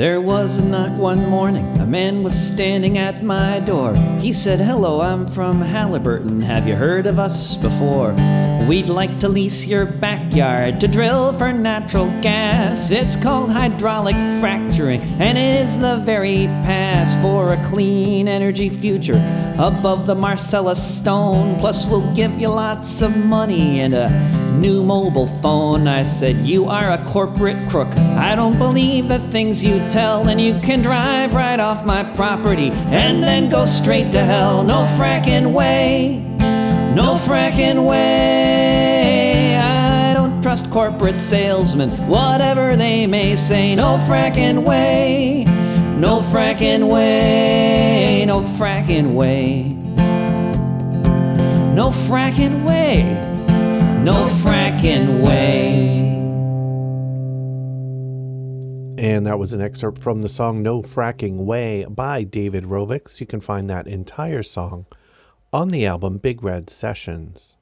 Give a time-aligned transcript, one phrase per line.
[0.00, 1.78] There was a knock one morning.
[1.78, 3.94] A man was standing at my door.
[4.18, 6.40] He said, Hello, I'm from Halliburton.
[6.40, 8.12] Have you heard of us before?
[8.70, 12.92] We'd like to lease your backyard to drill for natural gas.
[12.92, 19.20] It's called hydraulic fracturing, and it is the very pass for a clean energy future
[19.58, 21.58] above the Marcellus stone.
[21.58, 24.08] Plus, we'll give you lots of money and a
[24.52, 25.88] new mobile phone.
[25.88, 27.92] I said, You are a corporate crook.
[27.98, 32.70] I don't believe the things you tell, and you can drive right off my property
[32.70, 34.62] and then go straight to hell.
[34.62, 36.24] No fracking way.
[36.94, 38.59] No fracking way.
[40.50, 43.76] Trust corporate salesmen, whatever they may say.
[43.76, 45.44] No fracking way.
[45.96, 48.24] No fracking way.
[48.26, 49.74] No fracking way.
[51.72, 53.04] No fracking way.
[54.02, 56.08] No fracking way.
[58.98, 63.20] And that was an excerpt from the song No Fracking Way by David Rovics.
[63.20, 64.86] You can find that entire song
[65.52, 67.54] on the album Big Red Sessions.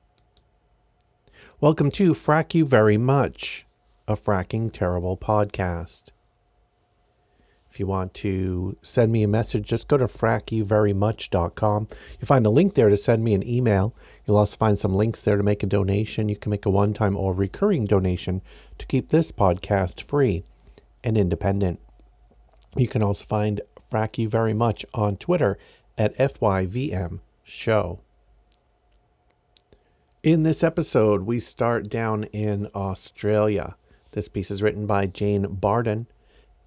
[1.61, 3.67] Welcome to Frack You Very Much,
[4.07, 6.13] a Fracking Terrible podcast.
[7.69, 11.89] If you want to send me a message, just go to frackyouverymuch.com.
[12.21, 13.93] You'll find a link there to send me an email.
[14.25, 16.29] You'll also find some links there to make a donation.
[16.29, 18.41] You can make a one time or recurring donation
[18.79, 20.45] to keep this podcast free
[21.03, 21.81] and independent.
[22.77, 25.59] You can also find Frack You Very Much on Twitter
[25.99, 27.99] at FYVM Show.
[30.29, 33.77] In this episode, we start down in Australia.
[34.13, 36.07] This piece is written by Jane Bardon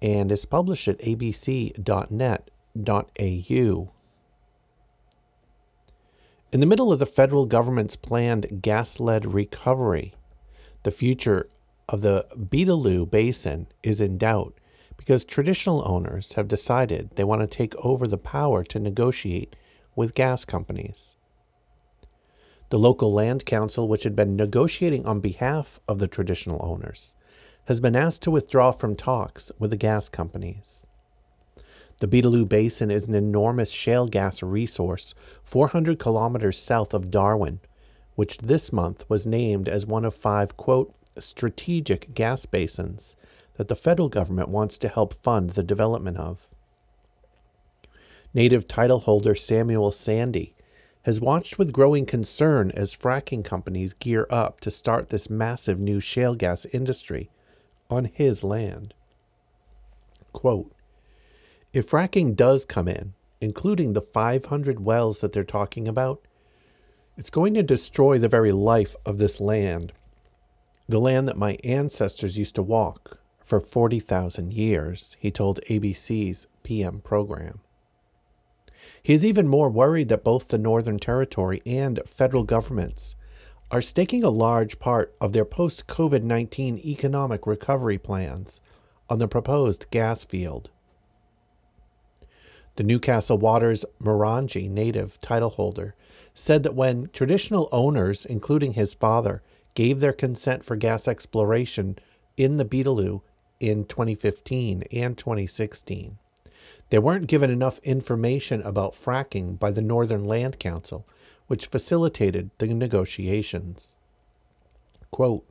[0.02, 1.78] and is published at abc.net.au.
[6.50, 10.12] In the middle of the federal government's planned gas led recovery,
[10.82, 11.48] the future
[11.88, 14.58] of the Beetaloo Basin is in doubt
[14.96, 19.54] because traditional owners have decided they want to take over the power to negotiate
[19.94, 21.16] with gas companies.
[22.72, 27.14] The local land council, which had been negotiating on behalf of the traditional owners,
[27.66, 30.86] has been asked to withdraw from talks with the gas companies.
[31.98, 37.60] The Beetaloo Basin is an enormous shale gas resource 400 kilometers south of Darwin,
[38.14, 43.16] which this month was named as one of five, quote, strategic gas basins
[43.58, 46.54] that the federal government wants to help fund the development of.
[48.32, 50.54] Native title holder Samuel Sandy
[51.02, 56.00] has watched with growing concern as fracking companies gear up to start this massive new
[56.00, 57.30] shale gas industry
[57.90, 58.94] on his land.
[60.32, 60.72] Quote,
[61.72, 66.20] if fracking does come in, including the 500 wells that they're talking about,
[67.16, 69.92] it's going to destroy the very life of this land,
[70.88, 77.00] the land that my ancestors used to walk for 40,000 years, he told ABC's PM
[77.00, 77.60] program.
[79.02, 83.16] He is even more worried that both the Northern Territory and federal governments
[83.70, 88.60] are staking a large part of their post COVID 19 economic recovery plans
[89.10, 90.70] on the proposed gas field.
[92.76, 95.94] The Newcastle Waters Morangi native title holder
[96.32, 99.42] said that when traditional owners, including his father,
[99.74, 101.98] gave their consent for gas exploration
[102.36, 103.22] in the Beetaloo
[103.58, 106.18] in 2015 and 2016,
[106.92, 111.06] they weren't given enough information about fracking by the Northern Land Council,
[111.46, 113.96] which facilitated the negotiations.
[115.10, 115.48] Quote,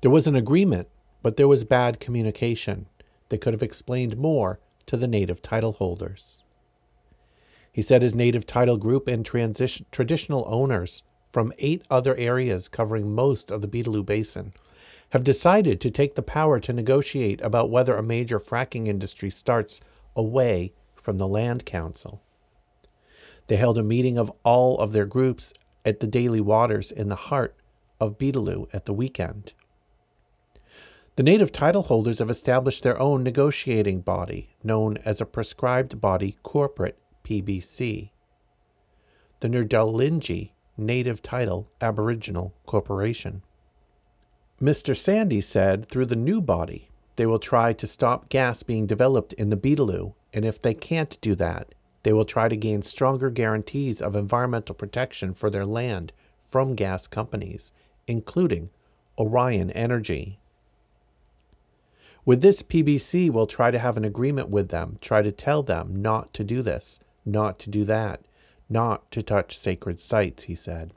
[0.00, 0.88] there was an agreement,
[1.22, 2.86] but there was bad communication.
[3.28, 6.42] They could have explained more to the native title holders.
[7.70, 13.14] He said his native title group and transition, traditional owners from eight other areas covering
[13.14, 14.52] most of the Beetaloo Basin
[15.10, 19.80] have decided to take the power to negotiate about whether a major fracking industry starts
[20.16, 22.22] away from the Land Council.
[23.46, 25.52] They held a meeting of all of their groups
[25.84, 27.54] at the Daly Waters in the heart
[28.00, 29.52] of Beetaloo at the weekend.
[31.16, 36.36] The native title holders have established their own negotiating body, known as a Prescribed Body
[36.42, 38.10] Corporate PBC.
[39.40, 43.42] The Nurrdalinji Native Title Aboriginal Corporation.
[44.60, 44.96] Mr.
[44.96, 49.50] Sandy said through the new body, they will try to stop gas being developed in
[49.50, 54.02] the Beetaloo, and if they can't do that, they will try to gain stronger guarantees
[54.02, 56.12] of environmental protection for their land
[56.42, 57.72] from gas companies,
[58.06, 58.70] including
[59.16, 60.38] Origin Energy.
[62.24, 66.00] With this, PBC will try to have an agreement with them, try to tell them
[66.00, 68.22] not to do this, not to do that,
[68.68, 70.94] not to touch sacred sites, he said.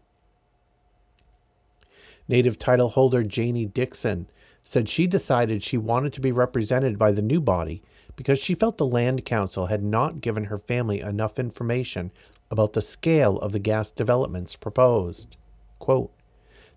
[2.28, 4.28] Native title holder Janie Dixon
[4.68, 7.82] said she decided she wanted to be represented by the new body
[8.18, 12.12] because she felt the Land Council had not given her family enough information
[12.52, 15.38] about the scale of the gas developments proposed.
[15.80, 16.12] Quote,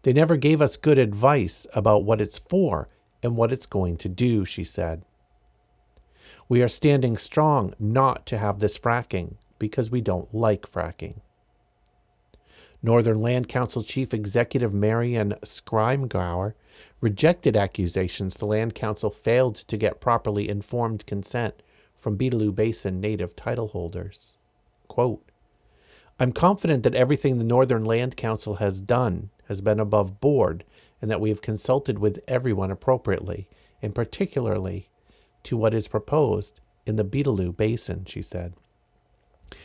[0.03, 2.89] they never gave us good advice about what it's for
[3.25, 5.05] and what it's going to do, she said.
[6.49, 11.23] We are standing strong not to have this fracking because we don't like fracking.
[12.83, 16.55] Northern Land Council Chief Executive Marion Scrymgour
[17.01, 21.63] rejected accusations the Land Council failed to get properly informed consent
[21.95, 24.37] from Beetaloo Basin native title holders.
[24.89, 25.31] Quote,
[26.19, 30.65] I'm confident that everything the Northern Land Council has done has been above board
[31.03, 33.49] and that we have consulted with everyone appropriately,
[33.83, 34.89] and particularly
[35.43, 38.55] to what is proposed in the Beetaloo Basin, she said.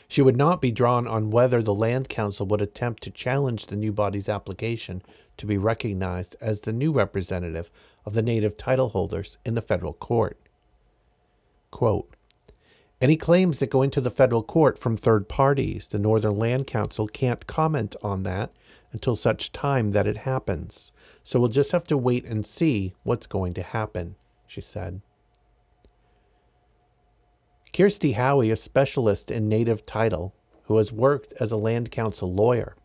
[0.07, 3.75] She would not be drawn on whether the Land Council would attempt to challenge the
[3.75, 5.01] new body's application
[5.37, 7.71] to be recognized as the new representative
[8.05, 10.37] of the native title holders in the federal court.
[11.71, 12.15] Quote,
[13.01, 17.07] any claims that go into the federal court from third parties, the Northern Land Council
[17.07, 18.51] can't comment on that
[18.93, 20.93] until such time that it happens.
[21.21, 24.15] So we'll just have to wait and see what's going to happen,
[24.47, 25.01] she said.
[27.73, 30.33] Kirsty Howey, a specialist in native title
[30.63, 32.75] who has worked as a land council lawyer,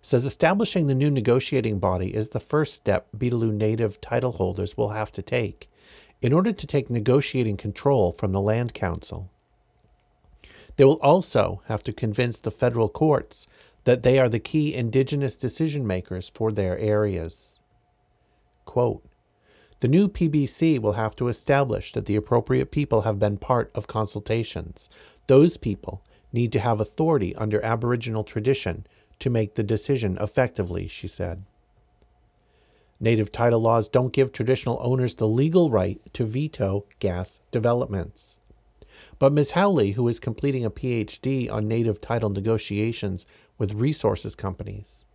[0.00, 4.90] says establishing the new negotiating body is the first step Beetaloo native title holders will
[4.90, 5.70] have to take
[6.20, 9.30] in order to take negotiating control from the land council.
[10.76, 13.46] They will also have to convince the federal courts
[13.84, 17.60] that they are the key indigenous decision makers for their areas.
[18.64, 19.04] Quote,
[19.82, 23.88] the new PBC will have to establish that the appropriate people have been part of
[23.88, 24.88] consultations.
[25.26, 28.86] Those people need to have authority under Aboriginal tradition
[29.18, 31.42] to make the decision effectively, she said.
[33.00, 38.38] Native title laws don't give traditional owners the legal right to veto gas developments.
[39.18, 39.50] But Ms.
[39.50, 43.26] Howey, who is completing a PhD on native title negotiations
[43.58, 45.06] with resources companies,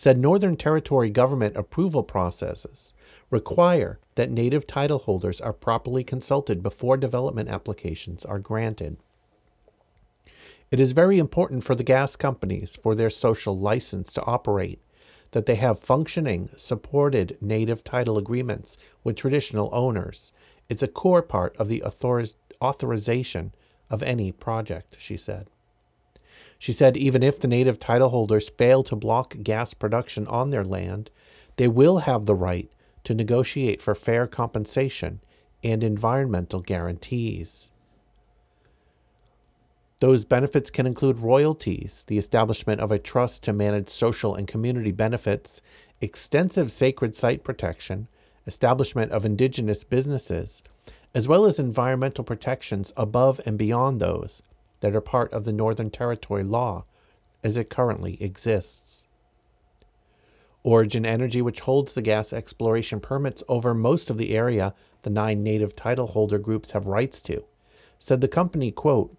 [0.00, 2.94] said Northern Territory government approval processes
[3.28, 8.96] require that native title holders are properly consulted before development applications are granted.
[10.70, 14.80] It is very important for the gas companies, for their social license to operate,
[15.32, 20.32] that they have functioning, supported native title agreements with traditional owners.
[20.70, 22.24] It's a core part of the author-
[22.62, 23.52] authorization
[23.90, 25.48] of any project, she said.
[26.60, 30.62] She said even if the native title holders fail to block gas production on their
[30.62, 31.10] land,
[31.56, 32.70] they will have the right
[33.04, 35.20] to negotiate for fair compensation
[35.64, 37.70] and environmental guarantees.
[40.00, 44.92] Those benefits can include royalties, the establishment of a trust to manage social and community
[44.92, 45.62] benefits,
[46.02, 48.06] extensive sacred site protection,
[48.46, 50.62] establishment of indigenous businesses,
[51.14, 54.42] as well as environmental protections above and beyond those
[54.80, 56.84] that are part of the Northern Territory law
[57.42, 59.04] as it currently exists.
[60.62, 65.42] Origin Energy, which holds the gas exploration permits over most of the area the nine
[65.42, 67.44] native title holder groups have rights to,
[67.98, 69.16] said the company, quote,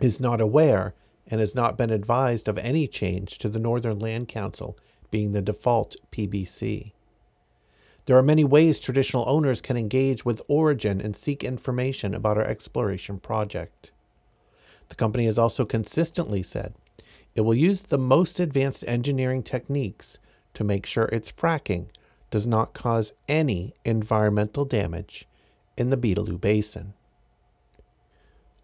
[0.00, 0.94] is not aware
[1.26, 4.76] and has not been advised of any change to the Northern Land Council
[5.10, 6.92] being the default PBC.
[8.06, 12.44] There are many ways traditional owners can engage with Origin and seek information about our
[12.44, 13.92] exploration project.
[14.92, 16.74] The company has also consistently said
[17.34, 20.18] it will use the most advanced engineering techniques
[20.52, 21.86] to make sure its fracking
[22.30, 25.26] does not cause any environmental damage
[25.78, 26.92] in the Beetaloo Basin.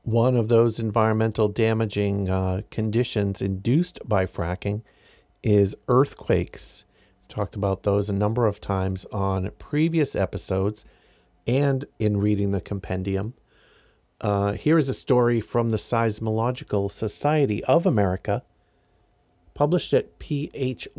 [0.02, 4.82] One of those environmental damaging uh, conditions induced by fracking
[5.42, 6.84] is earthquakes
[7.22, 10.84] We've talked about those a number of times on previous episodes
[11.46, 13.32] and in reading the compendium.
[14.20, 18.42] Uh, here is a story from the Seismological Society of America,
[19.54, 20.92] published at phys.org.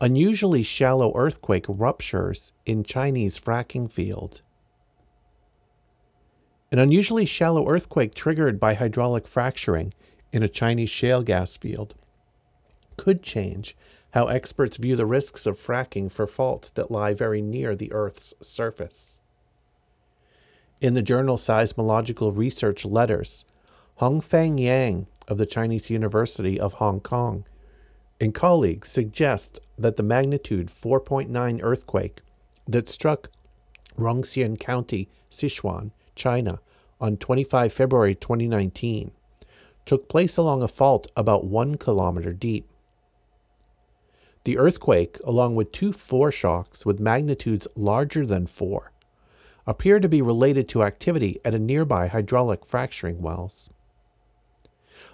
[0.00, 4.42] Unusually shallow earthquake ruptures in Chinese fracking field.
[6.72, 9.94] An unusually shallow earthquake triggered by hydraulic fracturing
[10.32, 11.94] in a Chinese shale gas field
[12.96, 13.76] could change
[14.14, 18.34] how experts view the risks of fracking for faults that lie very near the Earth's
[18.40, 19.20] surface.
[20.78, 23.46] In the journal Seismological Research Letters,
[23.98, 27.46] Hongfeng Yang of the Chinese University of Hong Kong
[28.20, 32.20] and colleagues suggest that the magnitude 4.9 earthquake
[32.68, 33.30] that struck
[33.98, 36.60] Rongxian County, Sichuan, China,
[37.00, 39.12] on 25 February 2019
[39.86, 42.68] took place along a fault about one kilometer deep.
[44.44, 48.92] The earthquake, along with two foreshocks with magnitudes larger than 4,
[49.66, 53.70] appear to be related to activity at a nearby hydraulic fracturing wells.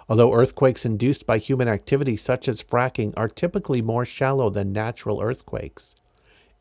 [0.07, 5.21] Although earthquakes induced by human activity such as fracking are typically more shallow than natural
[5.21, 5.95] earthquakes,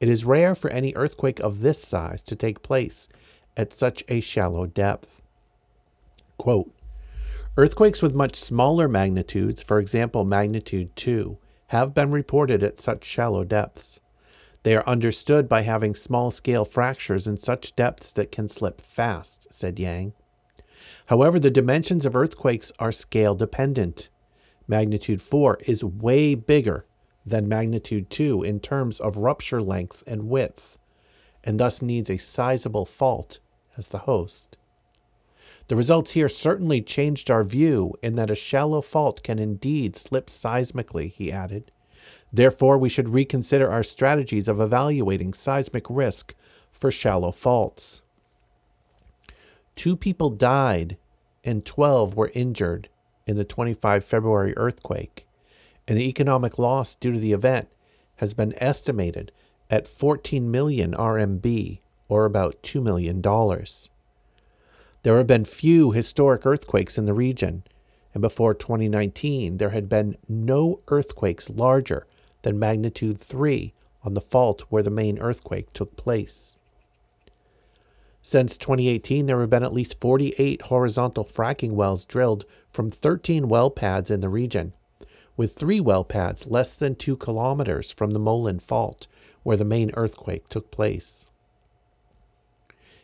[0.00, 3.08] it is rare for any earthquake of this size to take place
[3.56, 5.22] at such a shallow depth.
[6.38, 6.72] Quote,
[7.56, 11.36] Earthquakes with much smaller magnitudes, for example magnitude 2,
[11.68, 14.00] have been reported at such shallow depths.
[14.62, 19.48] They are understood by having small scale fractures in such depths that can slip fast,
[19.50, 20.12] said Yang.
[21.06, 24.08] However, the dimensions of earthquakes are scale dependent.
[24.68, 26.86] Magnitude 4 is way bigger
[27.26, 30.78] than magnitude 2 in terms of rupture length and width,
[31.42, 33.40] and thus needs a sizable fault
[33.76, 34.56] as the host.
[35.68, 40.26] The results here certainly changed our view in that a shallow fault can indeed slip
[40.26, 41.71] seismically, he added.
[42.32, 46.34] Therefore, we should reconsider our strategies of evaluating seismic risk
[46.70, 48.00] for shallow faults.
[49.76, 50.96] Two people died
[51.44, 52.88] and 12 were injured
[53.26, 55.26] in the 25 February earthquake,
[55.86, 57.68] and the economic loss due to the event
[58.16, 59.32] has been estimated
[59.70, 63.20] at 14 million RMB, or about $2 million.
[65.02, 67.64] There have been few historic earthquakes in the region,
[68.14, 72.06] and before 2019, there had been no earthquakes larger
[72.42, 73.72] than magnitude 3
[74.04, 76.56] on the fault where the main earthquake took place.
[78.22, 83.70] Since 2018, there have been at least 48 horizontal fracking wells drilled from 13 well
[83.70, 84.72] pads in the region,
[85.36, 89.08] with three well pads less than two kilometers from the Molin Fault,
[89.42, 91.26] where the main earthquake took place.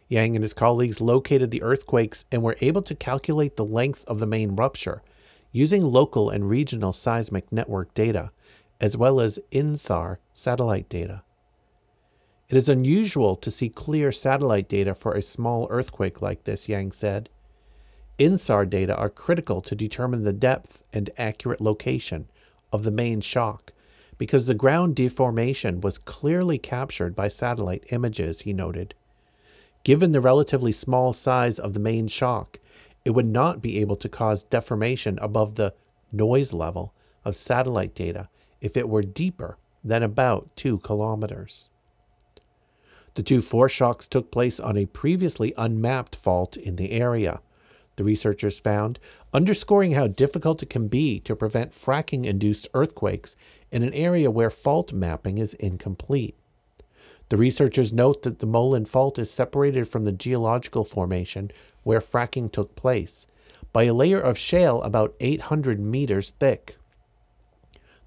[0.09, 4.21] Yang and his colleagues located the earthquakes and were able to calculate the length of
[4.21, 5.03] the main rupture
[5.53, 8.31] using local and regional seismic network data,
[8.81, 11.23] as well as INSAR satellite data.
[12.49, 16.93] It is unusual to see clear satellite data for a small earthquake like this, Yang
[16.93, 17.29] said.
[18.19, 22.29] INSAR data are critical to determine the depth and accurate location
[22.73, 23.73] of the main shock
[24.17, 28.95] because the ground deformation was clearly captured by satellite images, he noted.
[29.85, 32.59] Given the relatively small size of the main shock,
[33.05, 35.73] it would not be able to cause deformation above the
[36.11, 36.93] noise level
[37.25, 38.29] of satellite data
[38.61, 41.71] if it were deeper than about 2 kilometers.
[43.15, 47.41] The two foreshocks took place on a previously unmapped fault in the area,
[47.97, 49.01] the researchers found,
[49.35, 53.35] underscoring how difficult it can be to prevent fracking induced earthquakes
[53.73, 56.37] in an area where fault mapping is incomplete.
[57.29, 61.51] The researchers note that the Molin Fault is separated from the geological formation
[61.83, 63.27] where fracking took place
[63.73, 66.77] by a layer of shale about 800 meters thick.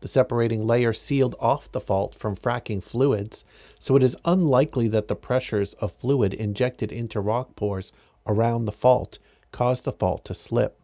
[0.01, 3.45] The separating layer sealed off the fault from fracking fluids,
[3.79, 7.93] so it is unlikely that the pressures of fluid injected into rock pores
[8.27, 9.19] around the fault
[9.51, 10.79] caused the fault to slip.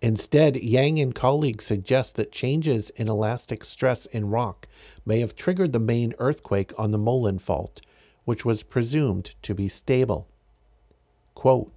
[0.00, 4.68] Instead, Yang and colleagues suggest that changes in elastic stress in rock
[5.04, 7.80] may have triggered the main earthquake on the Molin Fault,
[8.24, 10.28] which was presumed to be stable.
[11.34, 11.72] Quote,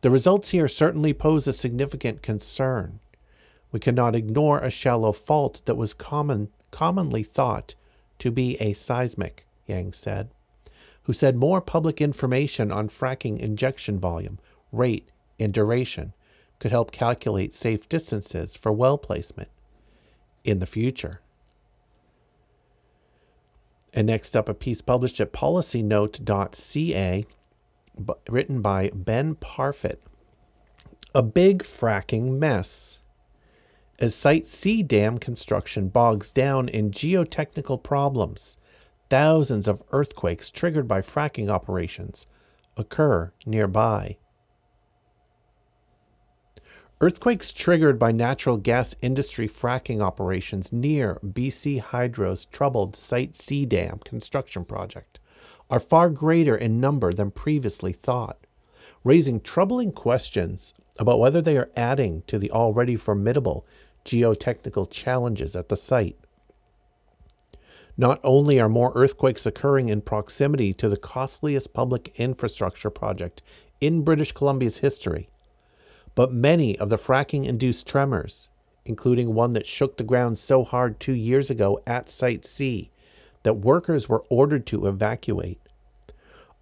[0.00, 3.00] the results here certainly pose a significant concern.
[3.74, 7.74] We cannot ignore a shallow fault that was common, commonly thought
[8.20, 10.30] to be a seismic, Yang said,
[11.02, 14.38] who said more public information on fracking injection volume,
[14.70, 15.08] rate,
[15.40, 16.12] and duration
[16.60, 19.48] could help calculate safe distances for well placement
[20.44, 21.20] in the future.
[23.92, 27.26] And next up, a piece published at policynote.ca
[28.28, 29.98] written by Ben Parfitt.
[31.12, 33.00] A big fracking mess.
[33.98, 38.56] As Site C dam construction bogs down in geotechnical problems,
[39.08, 42.26] thousands of earthquakes triggered by fracking operations
[42.76, 44.16] occur nearby.
[47.00, 53.98] Earthquakes triggered by natural gas industry fracking operations near BC Hydro's troubled Site C dam
[53.98, 55.20] construction project
[55.70, 58.43] are far greater in number than previously thought,
[59.02, 63.66] raising troubling questions about whether they are adding to the already formidable
[64.04, 66.16] geotechnical challenges at the site.
[67.96, 73.42] Not only are more earthquakes occurring in proximity to the costliest public infrastructure project
[73.80, 75.28] in British Columbia's history,
[76.14, 78.50] but many of the fracking induced tremors,
[78.84, 82.90] including one that shook the ground so hard two years ago at Site C
[83.42, 85.60] that workers were ordered to evacuate,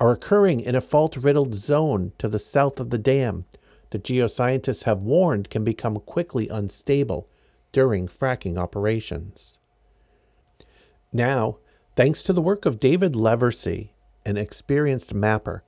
[0.03, 3.45] are occurring in a fault riddled zone to the south of the dam
[3.91, 7.29] that geoscientists have warned can become quickly unstable
[7.71, 9.61] during fracking operations.
[11.13, 11.59] Now,
[11.95, 13.91] thanks to the work of David Leversee
[14.27, 15.63] an experienced mapper,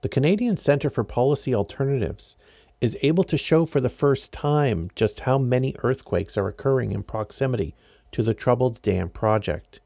[0.00, 2.36] the Canadian Centre for Policy Alternatives
[2.80, 7.02] is able to show for the first time just how many earthquakes are occurring in
[7.02, 7.74] proximity
[8.12, 9.80] to the troubled dam project,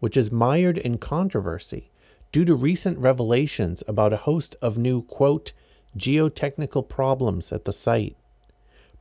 [0.00, 1.92] which is mired in controversy
[2.32, 5.52] due to recent revelations about a host of new, quote,
[5.96, 8.16] geotechnical problems at the site,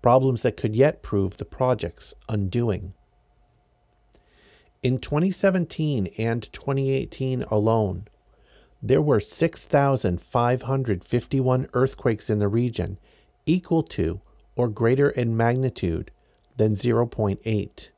[0.02, 2.94] problems that could yet prove the project's undoing.
[4.82, 8.08] In 2017 and 2018 alone,
[8.82, 13.00] there were 6,551 earthquakes in the region
[13.48, 14.22] equal to
[14.56, 16.12] or greater in magnitude
[16.58, 17.90] than 0.8.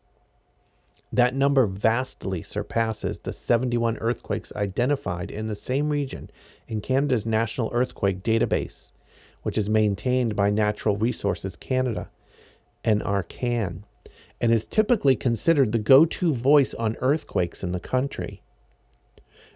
[1.12, 6.30] That number vastly surpasses the 71 earthquakes identified in the same region
[6.68, 8.92] in Canada's National Earthquake Database,
[9.44, 12.10] which is maintained by Natural Resources Canada,
[12.84, 13.84] NRCan,
[14.42, 18.42] and is typically considered the go to voice on earthquakes in the country.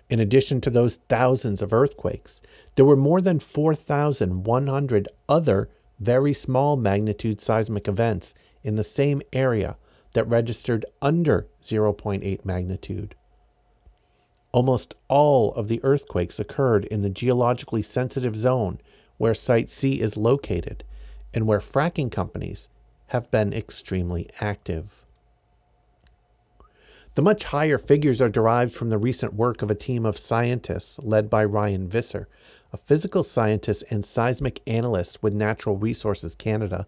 [0.10, 2.42] In addition to those thousands of earthquakes,
[2.76, 9.78] there were more than 4,100 other very small magnitude seismic events in the same area
[10.14, 13.16] that registered under 0.8 magnitude.
[14.52, 18.82] Almost all of the earthquakes occurred in the geologically sensitive zone
[19.18, 20.84] where Site C is located
[21.34, 22.68] and where fracking companies
[23.08, 25.06] have been extremely active.
[27.16, 30.98] The much higher figures are derived from the recent work of a team of scientists
[31.00, 32.30] led by Ryan Visser,
[32.72, 36.88] a physical scientist and seismic analyst with Natural Resources Canada,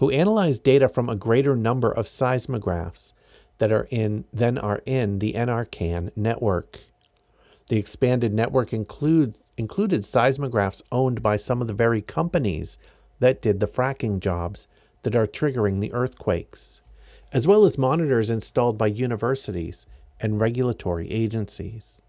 [0.00, 3.14] who analyzed data from a greater number of seismographs
[3.58, 6.80] that are in than are in the NRCan network.
[7.68, 12.78] The expanded network includes, included seismographs owned by some of the very companies
[13.20, 14.66] that did the fracking jobs
[15.04, 16.80] that are triggering the earthquakes
[17.32, 19.86] as well as monitors installed by universities
[20.20, 22.02] and regulatory agencies.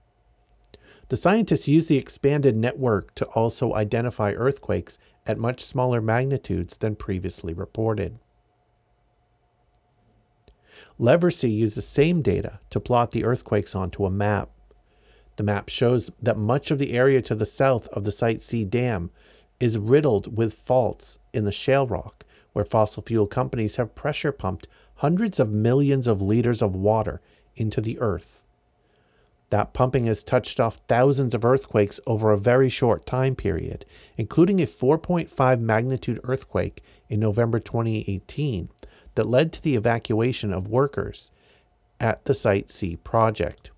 [1.10, 6.96] The scientists use the expanded network to also identify earthquakes at much smaller magnitudes than
[6.96, 8.20] previously reported.
[11.00, 14.50] Leversee used the same data to plot the earthquakes onto a map.
[15.36, 18.66] The map shows that much of the area to the south of the Site C
[18.66, 19.12] Dam
[19.60, 24.68] is riddled with faults in the shale rock, where fossil fuel companies have pressure pumped
[24.96, 27.22] hundreds of millions of liters of water
[27.56, 28.44] into the earth.
[29.52, 33.86] That pumping has touched off thousands of earthquakes over a very short time period,
[34.16, 38.70] including a 4.5 magnitude earthquake in November 2018
[39.16, 41.32] that led to the evacuation of workers
[42.00, 43.72] at the Site C project.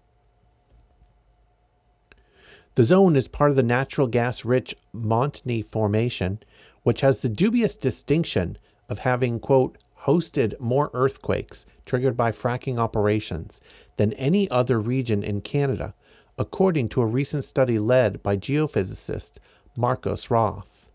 [2.75, 6.39] The zone is part of the natural gas rich Montney Formation,
[6.83, 8.57] which has the dubious distinction
[8.89, 13.61] of having, quote, hosted more earthquakes triggered by fracking operations
[13.97, 15.93] than any other region in Canada,
[16.37, 19.37] according to a recent study led by geophysicist
[19.77, 20.89] Marcos Roth.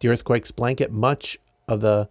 [0.00, 2.08] The earthquakes blanket much of the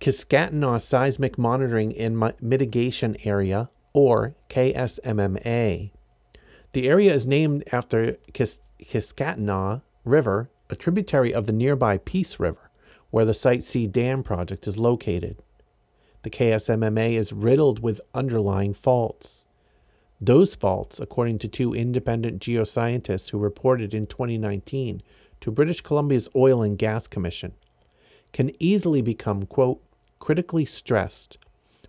[0.00, 5.90] Kiskatinaw Seismic Monitoring and Mitigation Area, or KSMMA.
[6.72, 12.66] The area is named after Kis- Kiskatinaw River, a tributary of the nearby Peace River
[13.10, 15.42] where the Site C Dam project is located.
[16.26, 19.44] The KSMMA is riddled with underlying faults.
[20.20, 25.04] Those faults, according to two independent geoscientists who reported in 2019
[25.40, 27.52] to British Columbia's Oil and Gas Commission,
[28.32, 29.80] can easily become, quote,
[30.18, 31.38] critically stressed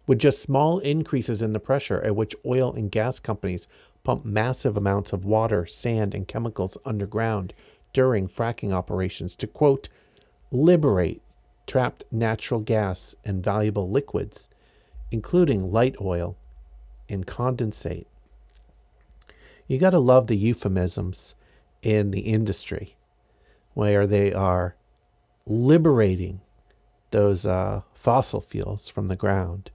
[0.06, 3.68] with just small increases in the pressure at which oil and gas companies
[4.04, 7.56] pump massive amounts of water, sand, and chemicals underground
[7.92, 9.90] during fracking operations to, quote,
[10.52, 11.24] liberate
[11.68, 14.50] trapped natural gas and valuable liquids,
[15.12, 16.38] including light oil
[17.10, 18.08] and condensate.
[19.68, 21.36] You got to love the euphemisms
[21.84, 22.96] in the industry
[23.74, 24.76] where they are
[25.46, 26.42] liberating
[27.12, 29.70] those uh, fossil fuels from the ground.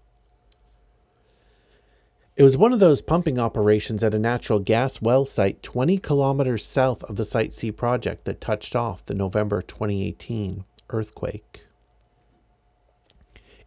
[2.34, 6.64] It was one of those pumping operations at a natural gas well site 20 kilometers
[6.64, 11.61] south of the Site C project that touched off the November 2018 earthquake.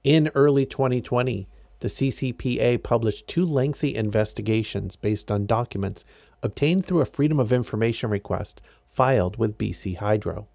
[0.05, 1.47] In early 2020,
[1.79, 6.05] the CCPA published two lengthy investigations based on documents
[6.43, 10.47] obtained through a Freedom of Information request filed with BC Hydro.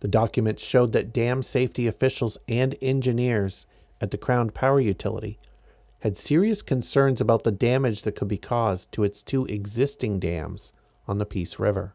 [0.00, 3.66] The documents showed that dam safety officials and engineers
[4.02, 5.38] at the Crown Power Utility
[6.00, 10.74] had serious concerns about the damage that could be caused to its two existing dams
[11.08, 11.94] on the Peace River.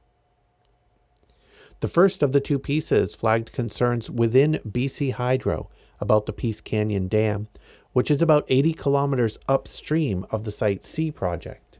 [1.81, 7.07] The first of the two pieces flagged concerns within BC Hydro about the Peace Canyon
[7.07, 7.47] Dam,
[7.93, 11.79] which is about 80 kilometers upstream of the Site C project.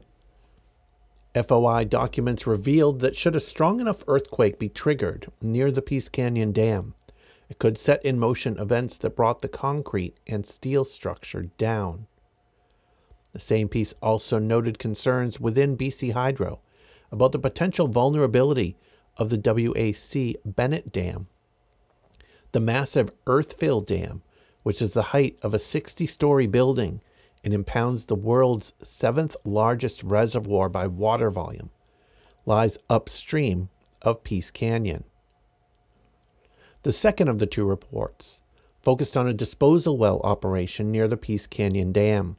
[1.34, 6.52] FOI documents revealed that should a strong enough earthquake be triggered near the Peace Canyon
[6.52, 6.94] Dam,
[7.48, 12.06] it could set in motion events that brought the concrete and steel structure down.
[13.32, 16.60] The same piece also noted concerns within BC Hydro
[17.10, 18.76] about the potential vulnerability
[19.16, 21.28] of the WAC Bennett Dam.
[22.52, 24.22] The massive Earthfill Dam,
[24.62, 27.00] which is the height of a 60 story building
[27.44, 31.70] and impounds the world's seventh largest reservoir by water volume,
[32.46, 33.68] lies upstream
[34.02, 35.04] of Peace Canyon.
[36.82, 38.40] The second of the two reports
[38.82, 42.36] focused on a disposal well operation near the Peace Canyon Dam.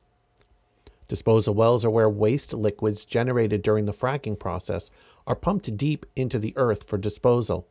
[1.07, 4.89] Disposal wells are where waste liquids generated during the fracking process
[5.27, 7.67] are pumped deep into the earth for disposal.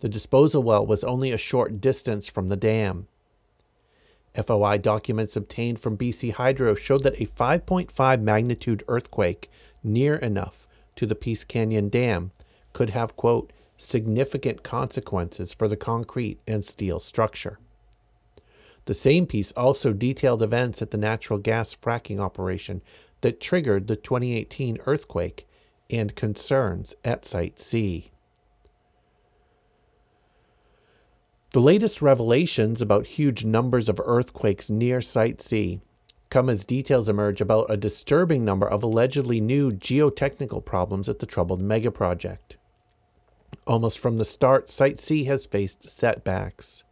[0.00, 3.06] The disposal well was only a short distance from the dam.
[4.34, 9.50] FOI documents obtained from BC Hydro showed that a 5.5 magnitude earthquake
[9.82, 12.30] near enough to the Peace Canyon Dam
[12.72, 17.58] could have, quote, significant consequences for the concrete and steel structure.
[18.84, 22.82] The same piece also detailed events at the natural gas fracking operation
[23.20, 25.46] that triggered the 2018 earthquake
[25.88, 28.10] and concerns at Site C.
[31.52, 35.80] The latest revelations about huge numbers of earthquakes near Site C
[36.28, 41.26] come as details emerge about a disturbing number of allegedly new geotechnical problems at the
[41.26, 42.54] troubled megaproject.
[43.66, 46.84] Almost from the start, Site C has faced setbacks,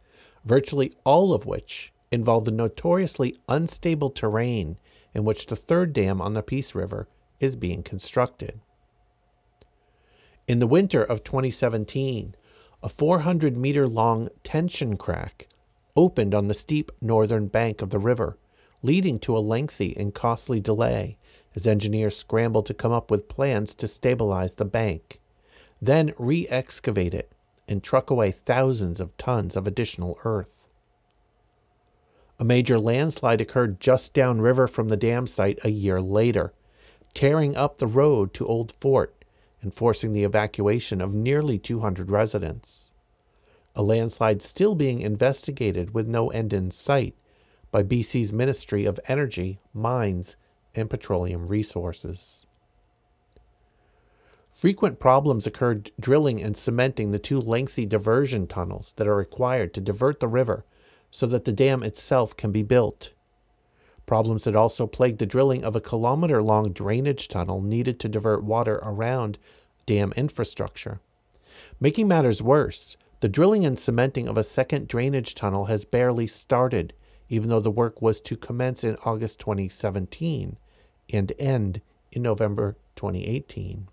[0.43, 4.77] virtually all of which involve the notoriously unstable terrain
[5.13, 7.07] in which the third dam on the Peace River
[7.39, 8.59] is being constructed.
[10.49, 12.35] In the winter of 2017,
[12.81, 15.47] a 400 meter long tension crack
[15.95, 18.37] opened on the steep northern bank of the river,
[18.81, 21.17] leading to a lengthy and costly delay
[21.55, 25.19] as engineers scrambled to come up with plans to stabilize the bank,
[25.81, 27.31] then re excavate it
[27.67, 30.67] and truck away thousands of tons of additional earth.
[32.39, 36.53] A major landslide occurred just downriver from the dam site a year later,
[37.13, 39.18] tearing up the road to Old Fort
[39.61, 42.91] and forcing the evacuation of nearly 200 residents.
[43.75, 47.15] A landslide still being investigated with no end in sight
[47.71, 50.35] by BC's Ministry of Energy, Mines,
[50.75, 52.45] and Petroleum Resources.
[54.49, 59.81] Frequent problems occurred drilling and cementing the two lengthy diversion tunnels that are required to
[59.81, 60.65] divert the river
[61.11, 63.13] so that the dam itself can be built.
[64.09, 68.43] Problems had also plagued the drilling of a kilometer long drainage tunnel needed to divert
[68.43, 69.37] water around
[69.85, 70.99] dam infrastructure.
[71.79, 76.93] Making matters worse, the drilling and cementing of a second drainage tunnel has barely started,
[77.29, 80.57] even though the work was to commence in August 2017
[81.13, 81.79] and end
[82.11, 83.89] in November 2018.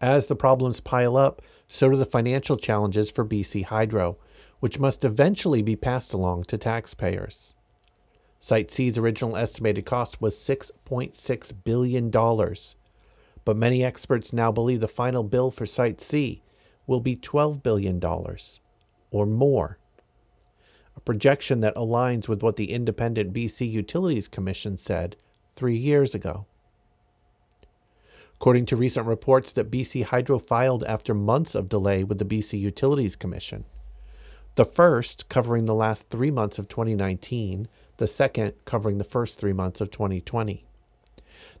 [0.00, 4.18] As the problems pile up, so do the financial challenges for BC Hydro,
[4.58, 7.55] which must eventually be passed along to taxpayers.
[8.38, 12.10] Site C's original estimated cost was $6.6 billion,
[13.44, 16.42] but many experts now believe the final bill for Site C
[16.86, 18.02] will be $12 billion
[19.10, 19.78] or more,
[20.96, 25.16] a projection that aligns with what the independent BC Utilities Commission said
[25.54, 26.46] three years ago.
[28.34, 32.60] According to recent reports that BC Hydro filed after months of delay with the BC
[32.60, 33.64] Utilities Commission,
[34.56, 39.52] the first covering the last three months of 2019 the second covering the first three
[39.52, 40.64] months of 2020.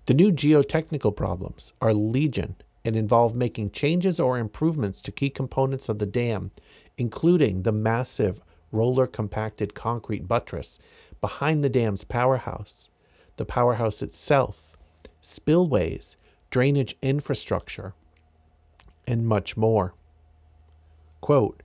[0.06, 5.88] The new geotechnical problems are legion and involve making changes or improvements to key components
[5.88, 6.52] of the dam,
[6.96, 10.78] including the massive roller compacted concrete buttress
[11.20, 12.90] behind the dam's powerhouse,
[13.36, 14.76] the powerhouse itself,
[15.20, 16.16] spillways,
[16.50, 17.94] drainage infrastructure,
[19.06, 19.94] and much more.
[21.20, 21.62] Quote,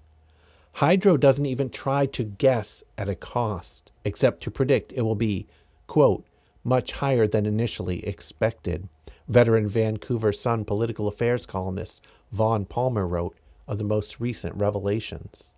[0.81, 5.45] Hydro doesn't even try to guess at a cost, except to predict it will be,
[5.85, 6.25] quote,
[6.63, 8.89] much higher than initially expected.
[9.27, 15.53] Veteran Vancouver Sun political affairs columnist Vaughn Palmer wrote of the most recent revelations.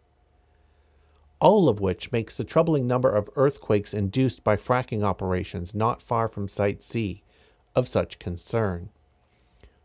[1.39, 6.27] All of which makes the troubling number of earthquakes induced by fracking operations not far
[6.27, 7.23] from Site C
[7.77, 8.89] of such concern.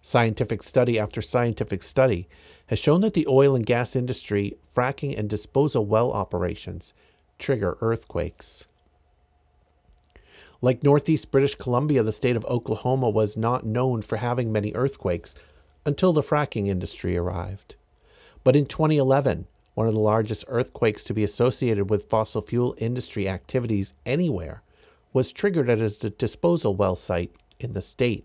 [0.08, 2.30] Scientific study after scientific study
[2.68, 6.94] has shown that the oil and gas industry, fracking, and disposal well operations
[7.38, 8.64] trigger earthquakes.
[10.62, 15.34] Like northeast British Columbia, the state of Oklahoma was not known for having many earthquakes
[15.84, 17.76] until the fracking industry arrived.
[18.44, 23.28] But in 2011, one of the largest earthquakes to be associated with fossil fuel industry
[23.28, 24.62] activities anywhere
[25.12, 28.24] was triggered at a disposal well site in the state.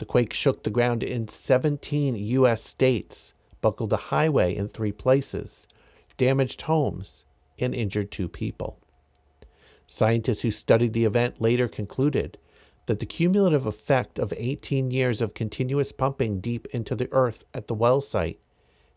[0.00, 2.64] The quake shook the ground in 17 U.S.
[2.64, 5.68] states, buckled a highway in three places,
[6.16, 7.26] damaged homes,
[7.58, 8.78] and injured two people.
[9.86, 12.38] Scientists who studied the event later concluded
[12.86, 17.66] that the cumulative effect of 18 years of continuous pumping deep into the earth at
[17.66, 18.40] the well site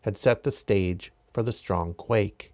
[0.04, 2.50] had set the stage for the strong quake.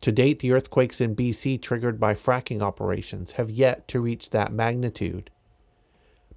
[0.00, 4.52] To date, the earthquakes in BC triggered by fracking operations have yet to reach that
[4.52, 5.30] magnitude.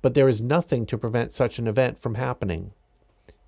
[0.05, 2.73] But there is nothing to prevent such an event from happening.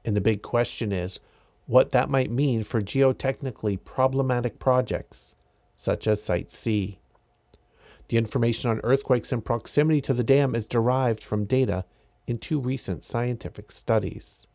[0.04, 1.20] And the big question is
[1.67, 5.36] what that might mean for geotechnically problematic projects,
[5.76, 6.98] such as Site C.
[8.08, 11.86] The information on earthquakes in proximity to the dam is derived from data
[12.26, 14.48] in two recent scientific studies.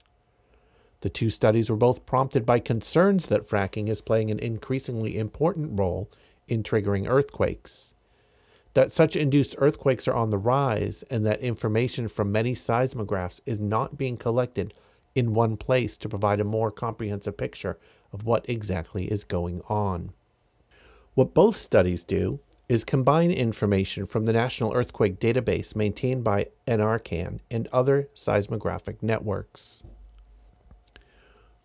[1.02, 5.78] The two studies were both prompted by concerns that fracking is playing an increasingly important
[5.78, 6.10] role
[6.48, 7.91] in triggering earthquakes.
[8.74, 13.60] That such induced earthquakes are on the rise, and that information from many seismographs is
[13.60, 14.72] not being collected
[15.14, 17.78] in one place to provide a more comprehensive picture
[18.12, 20.12] of what exactly is going on.
[21.14, 27.40] What both studies do is combine information from the National Earthquake Database maintained by NRCan
[27.50, 29.82] and other seismographic networks.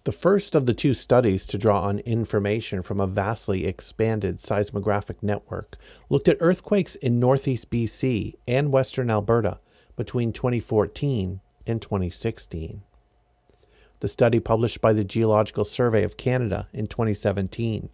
[0.08, 5.22] The first of the two studies to draw on information from a vastly expanded seismographic
[5.22, 5.76] network
[6.10, 9.60] looked at earthquakes in northeast BC and western Alberta
[9.98, 12.84] between 2014 and 2016.
[14.00, 17.90] The study published by the Geological Survey of Canada in 2017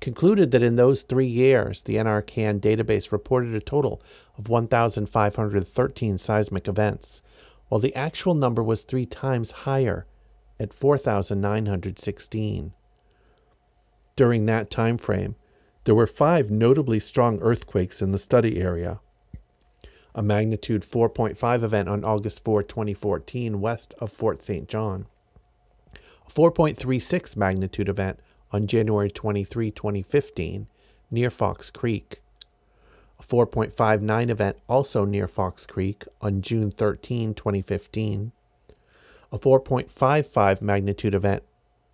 [0.00, 4.02] concluded that in those three years, the NRCan database reported a total
[4.38, 7.20] of 1,513 seismic events,
[7.68, 10.06] while the actual number was three times higher
[10.60, 12.72] at 4,916.
[14.14, 15.34] During that time frame,
[15.84, 19.00] there were five notably strong earthquakes in the study area.
[20.14, 24.68] A magnitude 4.5 event on August 4, 2014, west of Fort St.
[24.68, 25.06] John.
[26.26, 28.20] A 4.36 magnitude event
[28.52, 30.66] on January 23, 2015,
[31.10, 32.20] near Fox Creek.
[33.18, 38.32] A 4.59 event also near Fox Creek on June 13, 2015
[39.32, 41.42] a 4.55 magnitude event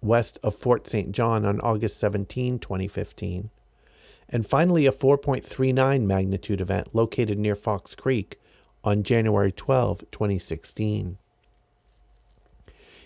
[0.01, 1.13] west of Fort St.
[1.13, 3.51] John on August 17, 2015.
[4.29, 8.41] And finally, a 4.39 magnitude event located near Fox Creek
[8.83, 11.19] on January 12, 2016.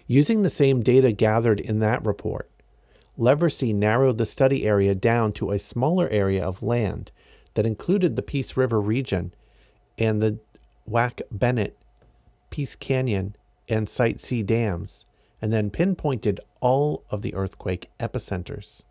[0.06, 2.50] Using the same data gathered in that report,
[3.18, 7.12] Leversee narrowed the study area down to a smaller area of land
[7.54, 9.34] that included the Peace River region
[9.98, 10.38] and the
[10.88, 11.76] WAC Bennett,
[12.48, 13.36] Peace Canyon,
[13.70, 15.04] and Site C dams,
[15.40, 18.82] and then pinpointed all of the earthquake epicenters.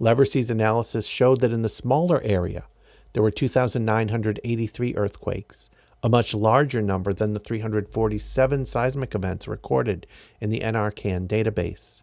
[0.00, 2.64] Leversee's analysis showed that in the smaller area,
[3.12, 5.70] there were 2,983 earthquakes,
[6.02, 10.06] a much larger number than the 347 seismic events recorded
[10.40, 12.02] in the NRCan database.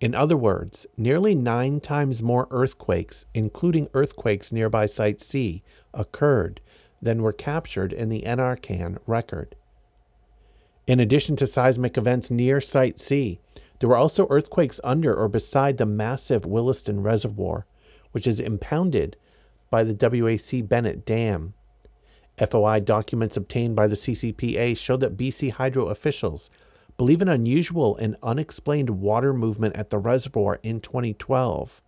[0.00, 6.60] In other words, nearly nine times more earthquakes, including earthquakes nearby Site C, occurred
[7.00, 9.54] than were captured in the NRCan record.
[10.88, 13.40] In addition to seismic events near Site C,
[13.78, 17.66] there were also earthquakes under or beside the massive Williston Reservoir,
[18.12, 19.18] which is impounded
[19.68, 21.52] by the WAC Bennett Dam.
[22.38, 26.48] FOI documents obtained by the CCPA show that BC Hydro officials
[26.96, 31.82] believe an unusual and unexplained water movement at the reservoir in 2012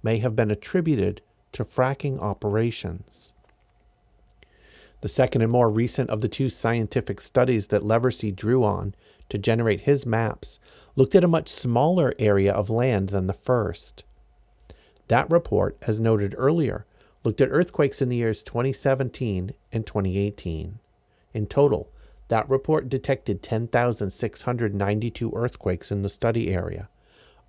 [0.00, 3.33] may have been attributed to fracking operations.
[5.04, 8.94] The second and more recent of the two scientific studies that Leversee drew on
[9.28, 10.58] to generate his maps
[10.96, 14.04] looked at a much smaller area of land than the first.
[15.08, 16.86] That report, as noted earlier,
[17.22, 20.78] looked at earthquakes in the years 2017 and 2018.
[21.34, 21.92] In total,
[22.28, 26.88] that report detected 10,692 earthquakes in the study area,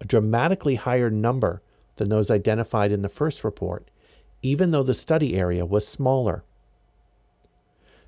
[0.01, 1.61] a dramatically higher number
[1.95, 3.89] than those identified in the first report,
[4.41, 6.43] even though the study area was smaller.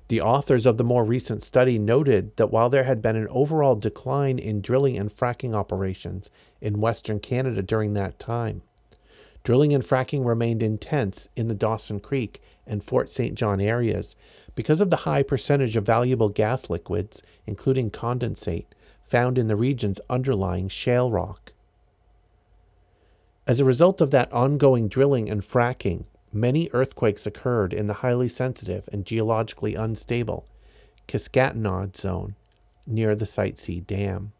[0.08, 3.76] The authors of the more recent study noted that while there had been an overall
[3.76, 6.30] decline in drilling and fracking operations
[6.62, 8.62] in Western Canada during that time,
[9.44, 13.34] drilling and fracking remained intense in the Dawson Creek and Fort St.
[13.34, 14.16] John areas
[14.54, 18.66] because of the high percentage of valuable gas liquids, including condensate,
[19.02, 21.52] found in the region's underlying shale rock.
[23.46, 28.28] As a result of that ongoing drilling and fracking, Many earthquakes occurred in the highly
[28.28, 30.46] sensitive and geologically unstable
[31.06, 32.36] Kiskatinaw zone
[32.86, 34.32] near the Site C Dam.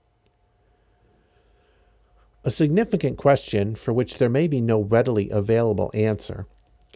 [2.44, 6.46] A significant question for which there may be no readily available answer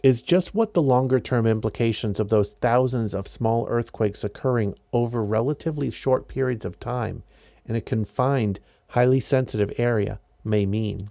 [0.03, 5.23] is just what the longer term implications of those thousands of small earthquakes occurring over
[5.23, 7.23] relatively short periods of time
[7.65, 11.09] in a confined, highly sensitive area may mean.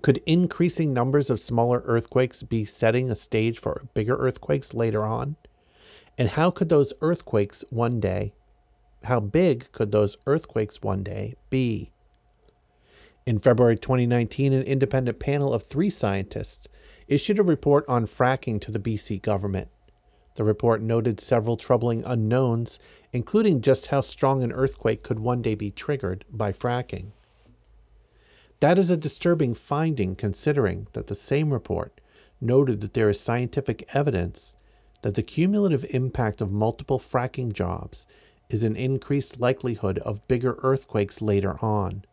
[0.00, 5.36] Could increasing numbers of smaller earthquakes be setting a stage for bigger earthquakes later on?
[6.16, 8.32] And how could those earthquakes one day,
[9.04, 11.90] how big could those earthquakes one day be?
[13.26, 16.68] In February 2019, an independent panel of three scientists
[17.08, 19.68] issued a report on fracking to the BC government.
[20.36, 22.78] The report noted several troubling unknowns,
[23.12, 27.10] including just how strong an earthquake could one day be triggered by fracking.
[28.60, 32.00] That is a disturbing finding considering that the same report
[32.40, 34.56] noted that there is scientific evidence
[35.02, 38.06] that the cumulative impact of multiple fracking jobs
[38.48, 42.04] is an increased likelihood of bigger earthquakes later on,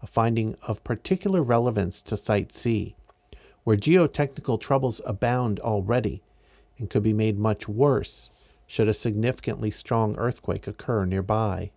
[0.00, 2.96] a finding of particular relevance to Site C,
[3.64, 6.22] where geotechnical troubles abound already
[6.78, 8.30] and could be made much worse
[8.66, 11.70] should a significantly strong earthquake occur nearby.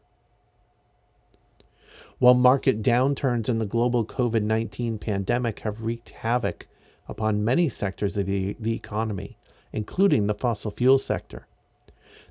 [2.23, 6.67] While market downturns in the global COVID 19 pandemic have wreaked havoc
[7.05, 9.37] upon many sectors of the, the economy,
[9.73, 11.47] including the fossil fuel sector,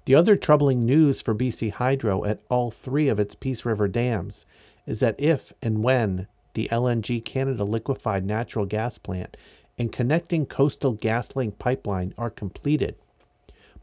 [0.07, 4.47] the other troubling news for BC Hydro at all three of its Peace River dams
[4.87, 9.37] is that if and when the LNG Canada liquefied natural gas plant
[9.77, 12.95] and connecting coastal GasLink pipeline are completed,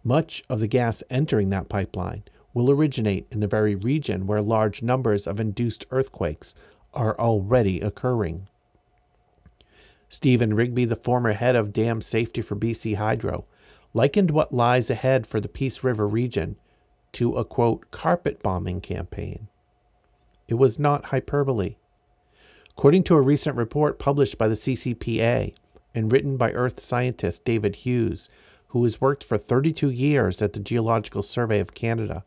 [0.03, 4.81] much of the gas entering that pipeline will originate in the very region where large
[4.81, 6.55] numbers of induced earthquakes
[6.93, 8.47] are already occurring.
[10.09, 13.45] Stephen Rigby, the former head of dam safety for BC Hydro,
[13.93, 16.55] likened what lies ahead for the Peace River region
[17.11, 19.47] to a quote carpet bombing campaign.
[20.47, 21.75] It was not hyperbole.
[22.71, 25.53] According to a recent report published by the CCPA
[25.93, 28.29] and written by earth scientist David Hughes,
[28.69, 32.23] who has worked for 32 years at the Geological Survey of Canada,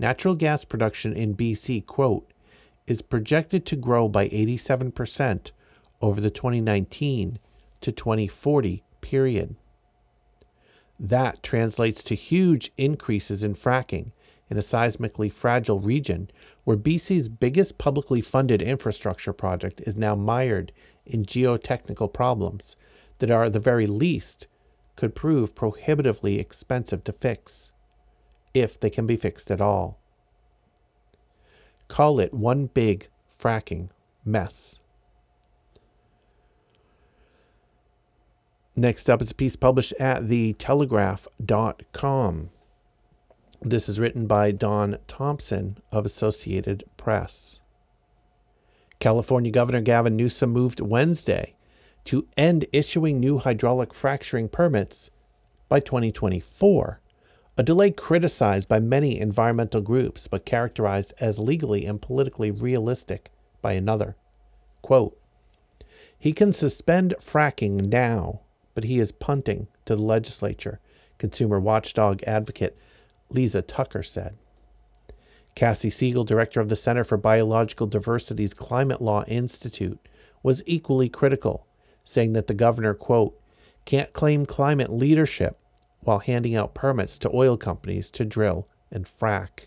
[0.00, 2.32] natural gas production in BC, quote,
[2.86, 5.52] is projected to grow by 87%
[6.00, 7.38] over the 2019
[7.82, 9.54] to 2040 period.
[10.98, 14.12] That translates to huge increases in fracking
[14.48, 16.30] in a seismically fragile region
[16.64, 20.72] where BC's biggest publicly funded infrastructure project is now mired
[21.04, 22.74] in geotechnical problems
[23.18, 24.46] that are, at the very least,
[24.96, 27.72] could prove prohibitively expensive to fix,
[28.54, 29.98] if they can be fixed at all.
[31.88, 33.90] Call it one big fracking
[34.24, 34.78] mess.
[38.76, 42.50] Next up is a piece published at the telegraph.com.
[43.62, 47.60] This is written by Don Thompson of Associated Press.
[49.00, 51.56] California Governor Gavin Newsom moved Wednesday
[52.04, 55.10] to end issuing new hydraulic fracturing permits
[55.68, 56.99] by 2024,
[57.60, 63.72] a delay criticized by many environmental groups but characterized as legally and politically realistic by
[63.72, 64.16] another.
[64.80, 65.20] Quote,
[66.18, 68.40] he can suspend fracking now,
[68.72, 70.80] but he is punting to the legislature,
[71.18, 72.78] consumer watchdog advocate
[73.28, 74.38] Lisa Tucker said.
[75.54, 79.98] Kassie Siegel, director of the Center for Biological Diversity's Climate Law Institute,
[80.42, 81.66] was equally critical,
[82.04, 83.38] saying that the governor, quote,
[83.84, 85.59] can't claim climate leadership
[86.02, 89.66] while handing out permits to oil companies to drill and frack.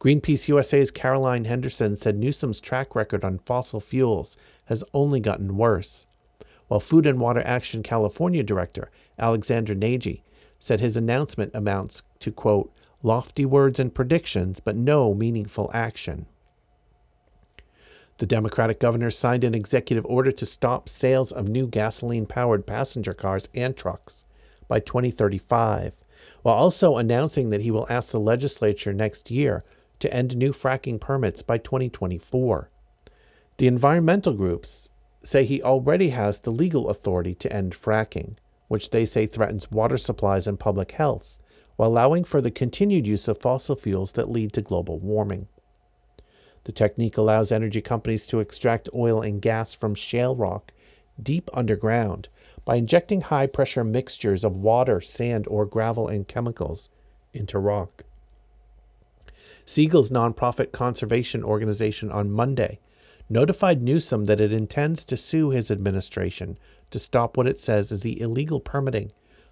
[0.00, 6.06] Greenpeace USA's Caroline Henderson said Newsom's track record on fossil fuels has only gotten worse,
[6.68, 10.24] while Food and Water Action California Director Alexandra Nagy
[10.58, 16.26] said his announcement amounts to, quote, lofty words and predictions, but no meaningful action.
[18.18, 23.14] The Democratic governor signed an executive order to stop sales of new gasoline powered passenger
[23.14, 24.24] cars and trucks
[24.70, 26.04] by 2035,
[26.42, 29.64] while also announcing that he will ask the legislature next year
[29.98, 32.70] to end new fracking permits by 2024.
[33.58, 34.88] The environmental groups
[35.24, 38.36] say he already has the legal authority to end fracking,
[38.68, 41.36] which they say threatens water supplies and public health,
[41.74, 45.48] while allowing for the continued use of fossil fuels that lead to global warming.
[46.62, 50.72] The technique allows energy companies to extract oil and gas from shale rock
[51.20, 52.28] deep underground
[52.70, 56.88] by injecting high pressure mixtures of water, sand, or gravel and chemicals
[57.32, 58.04] into rock.
[59.66, 62.78] Siegel's nonprofit conservation organization on Monday
[63.28, 66.56] notified Newsom that it intends to sue his administration
[66.92, 69.10] to stop what it says is the illegal permitting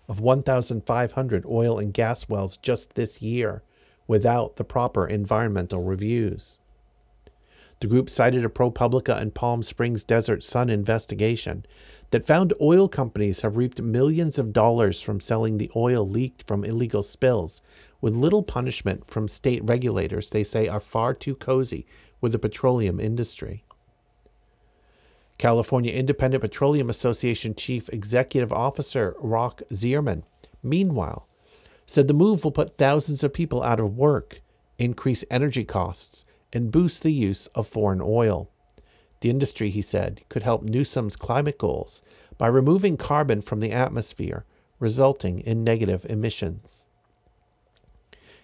[0.09, 3.65] of 1,500 oil and gas wells just this year
[4.07, 6.58] without the proper environmental reviews.
[7.81, 11.65] The group cited a ProPublica and Palm Springs Desert Sun investigation
[12.11, 16.65] that found oil companies have reaped millions of dollars from selling the oil leaked from
[16.65, 17.63] illegal spills,
[18.01, 21.87] with little punishment from state regulators they say are far too cozy
[22.21, 23.65] with the petroleum industry.
[25.39, 30.25] California Independent Petroleum Association Chief Executive Officer Rock Zierman,
[30.65, 31.29] meanwhile,
[31.87, 34.41] said the move will put thousands of people out of work,
[34.79, 38.51] increase energy costs, and boost the use of foreign oil.
[39.21, 42.03] The industry, he said, could help Newsom's climate goals
[42.37, 44.45] by removing carbon from the atmosphere,
[44.79, 46.87] resulting in negative emissions.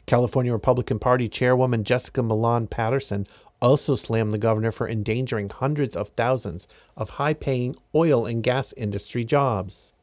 [0.07, 3.27] California Republican Party Chairwoman Jessica Millan Patterson
[3.63, 8.75] also slammed the governor for endangering hundreds of thousands of high paying oil and gas
[8.75, 9.95] industry jobs.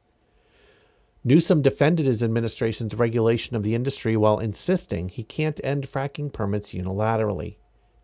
[1.24, 6.74] Newsom defended his administration's regulation of the industry while insisting he can't end fracking permits
[6.74, 7.58] unilaterally.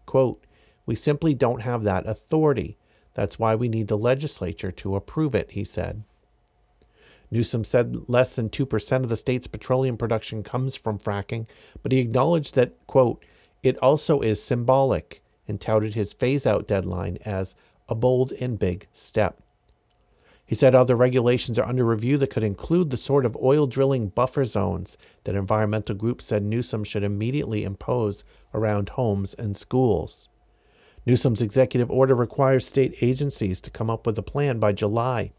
[0.07, 0.43] Quote,
[0.87, 2.77] We simply don't have that authority.
[3.13, 6.03] That's why we need the legislature to approve it, he said.
[7.29, 11.47] Newsom said less than 2% of the state's petroleum production comes from fracking,
[11.83, 13.23] but he acknowledged that, quote,
[13.61, 17.55] it also is symbolic and touted his phase out deadline as
[17.89, 19.41] a bold and big step.
[20.47, 24.07] He said other regulations are under review that could include the sort of oil drilling
[24.07, 28.23] buffer zones that environmental groups said Newsom should immediately impose
[28.53, 30.29] around homes and schools.
[31.05, 35.33] Newsom's executive order requires state agencies to come up with a plan by July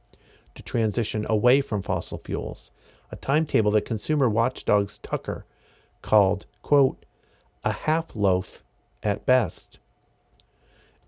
[0.55, 2.71] to transition away from fossil fuels,
[3.11, 5.47] a timetable that consumer watchdogs Tucker
[6.03, 7.07] called, quote,
[7.65, 8.63] a half loaf
[9.03, 9.79] at best.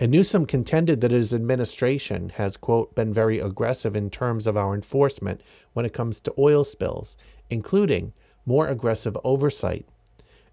[0.02, 4.74] And Newsom contended that his administration has, quote, been very aggressive in terms of our
[4.74, 5.42] enforcement
[5.74, 7.18] when it comes to oil spills,
[7.50, 8.14] including
[8.46, 9.86] more aggressive oversight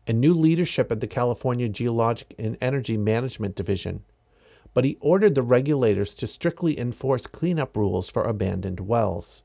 [0.05, 4.03] and new leadership at the California Geologic and Energy Management Division.
[4.73, 9.43] But he ordered the regulators to strictly enforce cleanup rules for abandoned wells.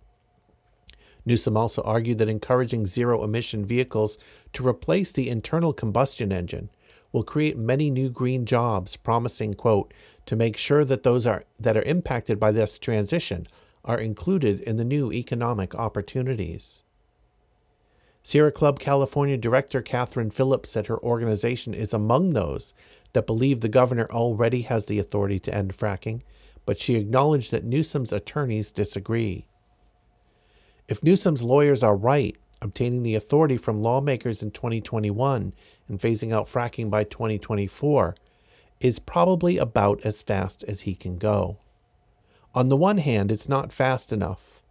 [1.25, 4.19] Newsom also argued that encouraging zero emission vehicles
[4.53, 6.71] to replace the internal combustion engine
[7.13, 9.93] will create many new green jobs, promising, quote,
[10.27, 13.47] to make sure that those are, that are impacted by this transition
[13.85, 16.83] are included in the new economic opportunities.
[18.23, 22.73] Sierra Club California director Kathryn Phillips said her organization is among those
[23.13, 26.23] that believe the governor already has the authority to end fracking,
[26.65, 29.47] but she acknowledged that Newsom's attorneys disagree.
[30.87, 35.53] If Newsom's lawyers are right, obtaining the authority from lawmakers in 2021
[35.89, 38.15] and phasing out fracking by 2024
[38.81, 41.59] is probably about as fast as he can go.
[42.55, 44.63] On the one hand, it's not fast enough.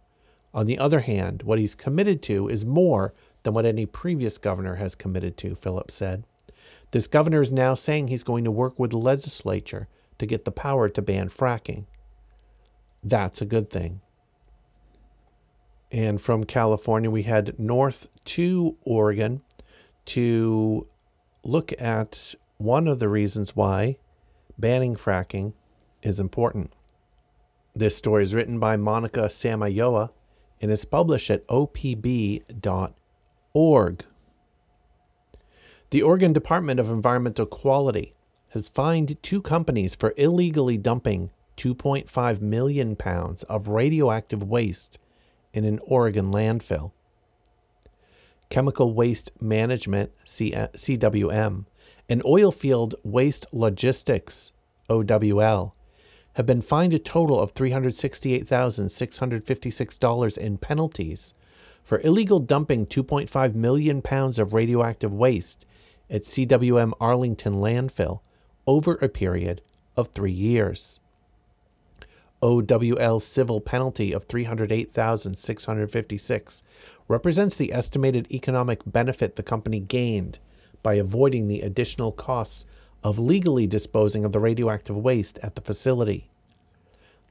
[0.54, 4.76] On the other hand, what he's committed to is more than what any previous governor
[4.76, 6.24] has committed to, Phillips said.
[6.92, 9.88] This governor is now saying he's going to work with the legislature
[10.18, 11.86] to get the power to ban fracking.
[13.02, 14.00] That's a good thing.
[15.92, 19.42] And from California, we head north to Oregon
[20.06, 20.88] to
[21.44, 23.98] look at one of the reasons why
[24.58, 25.52] banning fracking
[26.02, 26.72] is important.
[27.74, 30.10] This story is written by Monica Samayoa
[30.62, 32.44] and is published at opb.org.
[35.90, 38.14] The Oregon Department of Environmental Quality
[38.50, 44.98] has fined two companies for illegally dumping 2.5 million pounds of radioactive waste
[45.52, 46.92] in an Oregon landfill.
[48.48, 51.64] Chemical Waste Management, CWM, uh,
[52.08, 54.52] and Oilfield Waste Logistics,
[54.90, 55.74] OWL,
[56.34, 61.34] have been fined a total of $368,656 in penalties
[61.82, 65.66] for illegal dumping 2.5 million pounds of radioactive waste
[66.08, 68.20] at CWM Arlington landfill
[68.66, 69.62] over a period
[69.96, 71.00] of three years.
[72.42, 76.62] OWL's civil penalty of 308,656
[77.06, 80.40] represents the estimated economic benefit the company gained
[80.82, 82.66] by avoiding the additional costs
[83.04, 86.30] of legally disposing of the radioactive waste at the facility.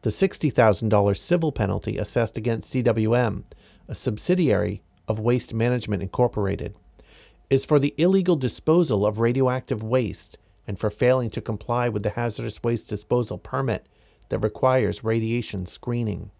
[0.03, 3.43] The $60,000 civil penalty assessed against CWM,
[3.87, 6.75] a subsidiary of Waste Management Incorporated,
[7.49, 12.11] is for the illegal disposal of radioactive waste and for failing to comply with the
[12.11, 13.85] hazardous waste disposal permit
[14.31, 16.31] that requires radiation screening.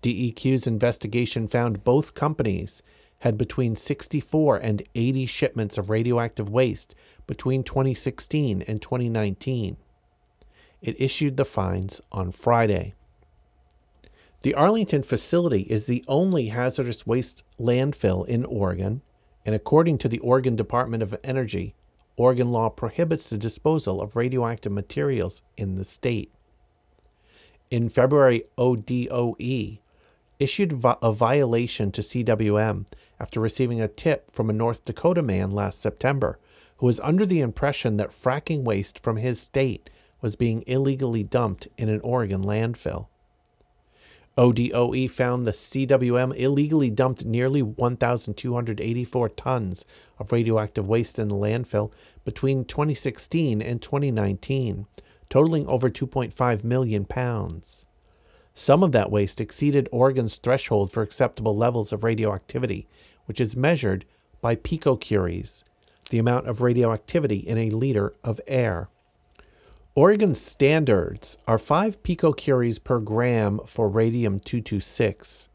[0.00, 2.82] DEQ's investigation found both companies
[3.18, 6.94] had between 64 and 80 shipments of radioactive waste
[7.26, 9.76] between 2016 and 2019.
[10.80, 12.94] It issued the fines on Friday.
[14.40, 19.02] The Arlington facility is the only hazardous waste landfill in Oregon,
[19.44, 21.74] and according to the Oregon Department of Energy,
[22.16, 26.32] Oregon law prohibits the disposal of radioactive materials in the state.
[27.70, 29.80] In February, ODOE
[30.38, 32.86] issued a violation to CWM
[33.18, 36.38] after receiving a tip from a North Dakota man last September
[36.78, 39.90] who was under the impression that fracking waste from his state
[40.20, 43.08] was being illegally dumped in an Oregon landfill.
[44.38, 49.84] ODOE found the CWM illegally dumped nearly 1,284 tons
[50.18, 51.90] of radioactive waste in the landfill
[52.24, 54.86] between 2016 and 2019,
[55.30, 57.86] totaling over 2.5 million pounds.
[58.52, 62.88] Some of that waste exceeded Oregon's threshold for acceptable levels of radioactivity,
[63.24, 64.04] which is measured
[64.42, 65.64] by picocuries,
[66.10, 68.90] the amount of radioactivity in a liter of air.
[69.96, 75.48] Oregon standards are 5 picocuries per gram for radium 226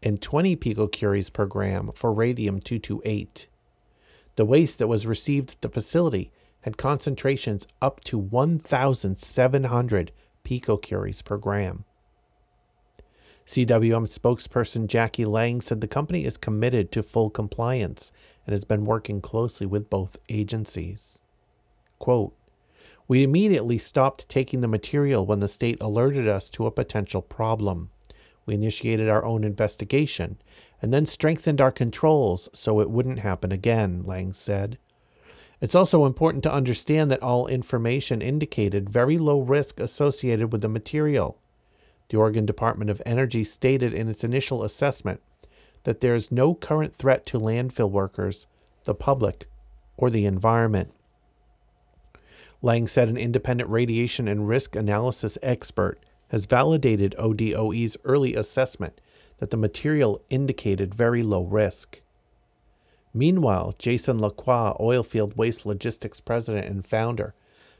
[0.00, 3.48] and 20 picocuries per gram for radium 228.
[4.36, 6.30] The waste that was received at the facility
[6.60, 10.12] had concentrations up to 1,700
[10.44, 11.84] picocuries per gram.
[13.44, 18.12] CWM spokesperson Jackie Lang said the company is committed to full compliance
[18.46, 21.20] and has been working closely with both agencies.
[21.98, 22.36] Quote,
[23.10, 27.90] we immediately stopped taking the material when the state alerted us to a potential problem.
[28.46, 30.40] We initiated our own investigation
[30.80, 34.78] and then strengthened our controls so it wouldn't happen again, Lang said.
[35.60, 40.68] It's also important to understand that all information indicated very low risk associated with the
[40.68, 41.36] material.
[42.10, 45.20] The Oregon Department of Energy stated in its initial assessment
[45.82, 48.46] that there is no current threat to landfill workers,
[48.84, 49.48] the public,
[49.96, 50.92] or the environment.
[52.62, 55.98] Lang said an independent radiation and risk analysis expert
[56.28, 59.00] has validated ODOE's early assessment
[59.38, 62.02] that the material indicated very low risk.
[63.12, 67.34] Meanwhile, Jason Lacroix, Oilfield Waste Logistics president and founder,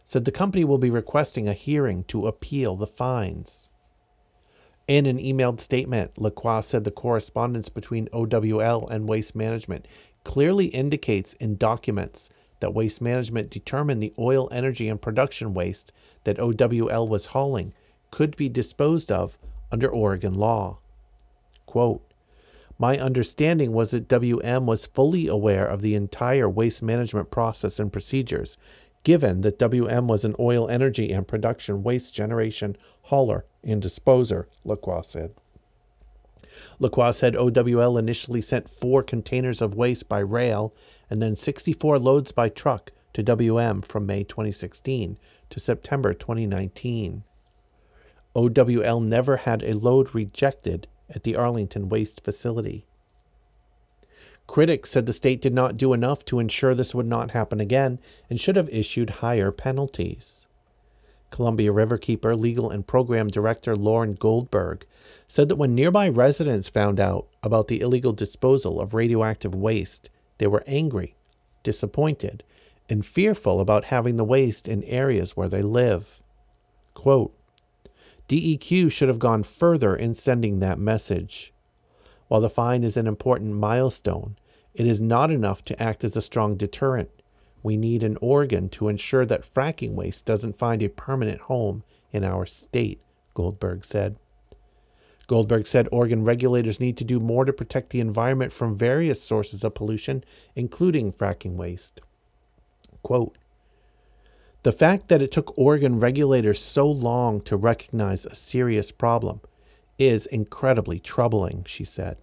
[0.05, 3.68] said the company will be requesting a hearing to appeal the fines.
[4.89, 9.87] In an emailed statement, Lacroix said the correspondence between OWL and Waste Management
[10.24, 12.28] clearly indicates in documents
[12.61, 15.93] that Waste Management determined the oil, energy, and production waste
[16.25, 17.73] that OWL was hauling
[18.11, 19.39] could be disposed of
[19.73, 20.79] under Oregon law.
[21.67, 22.03] Quote,
[22.79, 27.93] my understanding was that WM was fully aware of the entire waste management process and
[27.93, 28.57] procedures,
[29.05, 35.03] given that WM was an oil, energy, and production waste generation hauler and disposer, Lacroix
[35.03, 35.35] said.
[36.79, 40.75] Lacroix said OWL initially sent four containers of waste by rail
[41.09, 45.19] and then 64 loads by truck to WM from May 2016
[45.51, 47.25] to September 2019.
[48.35, 52.87] OWL never had a load rejected at the Arlington waste facility.
[54.47, 58.01] Critics said the state did not do enough to ensure this would not happen again
[58.29, 60.47] and should have issued higher penalties.
[61.31, 64.85] Columbia Riverkeeper legal and program director Lauren Goldberg
[65.28, 70.47] said that when nearby residents found out about the illegal disposal of radioactive waste, they
[70.47, 71.14] were angry,
[71.62, 72.43] disappointed,
[72.89, 76.20] and fearful about having the waste in areas where they live.
[76.95, 77.35] Quote,
[78.28, 81.53] DEQ should have gone further in sending that message.
[82.28, 84.37] While the fine is an important milestone,
[84.72, 87.11] it is not enough to act as a strong deterrent.
[87.63, 92.25] We need an organ to ensure that fracking waste doesn't find a permanent home in
[92.25, 93.01] our state,
[93.35, 94.17] Goldberg said.
[95.27, 99.63] Goldberg said Oregon regulators need to do more to protect the environment from various sources
[99.63, 100.25] of pollution,
[100.57, 102.01] including fracking waste.
[103.03, 103.39] Quote,
[104.63, 109.41] the fact that it took Oregon regulators so long to recognize a serious problem
[109.99, 112.19] is incredibly troubling, she said,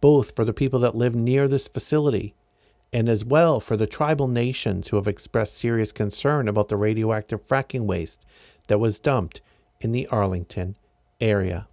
[0.00, 2.34] both for the people that live near this facility
[2.94, 7.44] and as well for the tribal nations who have expressed serious concern about the radioactive
[7.44, 8.24] fracking waste
[8.68, 9.40] that was dumped
[9.80, 10.76] in the Arlington
[11.20, 11.66] area.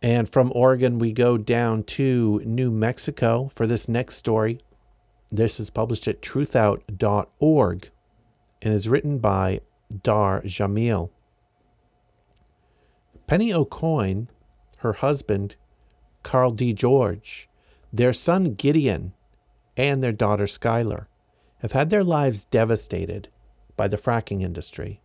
[0.00, 4.60] And from Oregon, we go down to New Mexico for this next story.
[5.32, 7.90] This is published at truthout.org
[8.62, 9.60] and is written by
[9.92, 11.10] Dahr Jamail.
[13.26, 14.28] Penny Aucoin,
[14.78, 15.56] her husband,
[16.22, 16.72] Carl D.
[16.72, 17.48] George,
[17.96, 19.12] their son Gideon,
[19.76, 21.06] and their daughter Skylar
[21.58, 23.28] have had their lives devastated
[23.76, 25.00] by the fracking industry.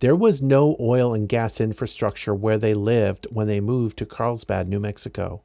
[0.00, 4.68] There was no oil and gas infrastructure where they lived when they moved to Carlsbad,
[4.68, 5.42] New Mexico.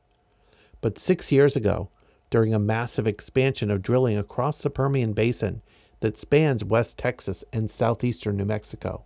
[0.81, 1.91] But six years ago,
[2.31, 5.61] during a massive expansion of drilling across the Permian Basin
[5.99, 9.03] that spans West Texas and southeastern New Mexico,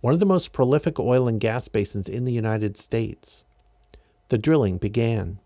[0.00, 3.44] one of the most prolific oil and gas basins in the United States,
[4.28, 5.40] the drilling began.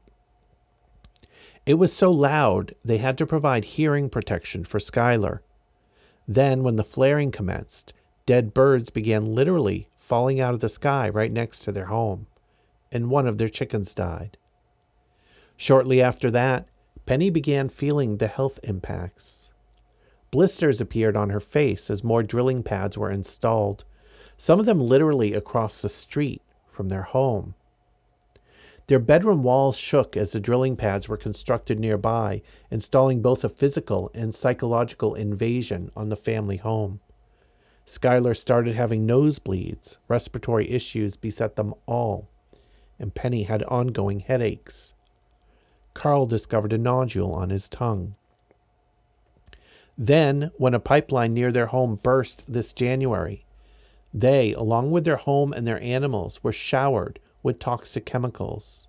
[1.66, 5.42] It was so loud they had to provide hearing protection for Schuyler.
[6.28, 7.94] Then, when the flaring commenced,
[8.26, 12.26] dead birds began literally falling out of the sky right next to their home,
[12.92, 14.36] and one of their chickens died.
[15.56, 16.68] Shortly after that,
[17.06, 19.50] Penny began feeling the health impacts.
[20.30, 23.84] Blisters appeared on her face as more drilling pads were installed,
[24.36, 27.54] some of them literally across the street from their home.
[28.86, 34.10] Their bedroom walls shook as the drilling pads were constructed nearby, installing both a physical
[34.14, 37.00] and psychological invasion on the family home.
[37.86, 42.28] Schuyler started having nosebleeds, respiratory issues beset them all,
[42.98, 44.92] and Penny had ongoing headaches.
[45.94, 48.16] Carl discovered a nodule on his tongue.
[49.96, 53.46] Then, when a pipeline near their home burst this January,
[54.12, 58.88] they, along with their home and their animals, were showered with toxic chemicals.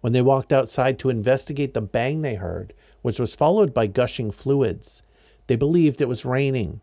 [0.00, 2.72] When they walked outside to investigate the bang they heard,
[3.02, 5.02] which was followed by gushing fluids,
[5.48, 6.80] they believed it was raining.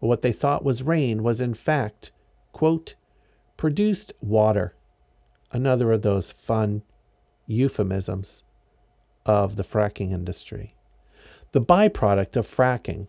[0.00, 2.10] What they thought was rain was, in fact,
[2.50, 2.96] quote,
[3.56, 4.74] produced water.
[5.52, 6.82] Another of those fun
[7.46, 8.42] euphemisms
[9.24, 10.74] of the fracking industry.
[11.52, 13.08] The byproduct of fracking,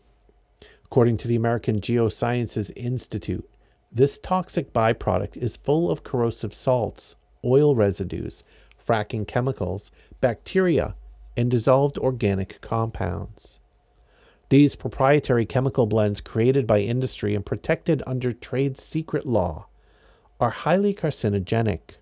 [0.86, 3.50] according to the American Geosciences Institute,
[3.94, 7.16] this toxic byproduct is full of corrosive salts,
[7.46, 8.44] oil residues,
[8.84, 10.96] fracking chemicals, bacteria,
[11.38, 13.60] and dissolved organic compounds.
[14.50, 19.68] These proprietary chemical blends created by industry and protected under trade secret law
[20.40, 21.98] are highly carcinogenic.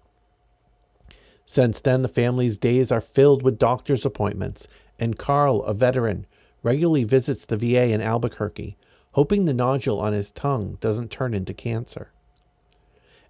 [1.45, 4.67] Since then, the family's days are filled with doctor's appointments,
[4.97, 6.25] and Carl, a veteran,
[6.63, 8.77] regularly visits the VA in Albuquerque,
[9.13, 12.11] hoping the nodule on his tongue doesn't turn into cancer.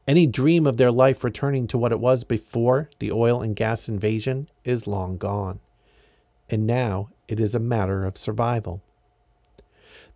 [0.07, 3.87] Any dream of their life returning to what it was before the oil and gas
[3.87, 5.59] invasion is long gone,
[6.49, 8.83] and now it is a matter of survival.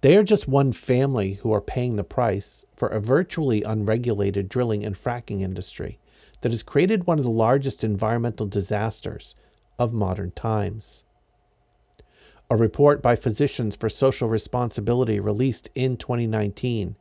[0.02, 4.84] They are just one family who are paying the price for a virtually unregulated drilling
[4.84, 6.00] and fracking industry
[6.42, 9.34] that has created one of the largest environmental disasters
[9.80, 11.05] of modern times.
[12.48, 16.96] A report by Physicians for Social Responsibility released in 2019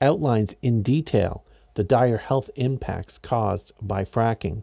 [0.00, 4.62] outlines in detail the dire health impacts caused by fracking.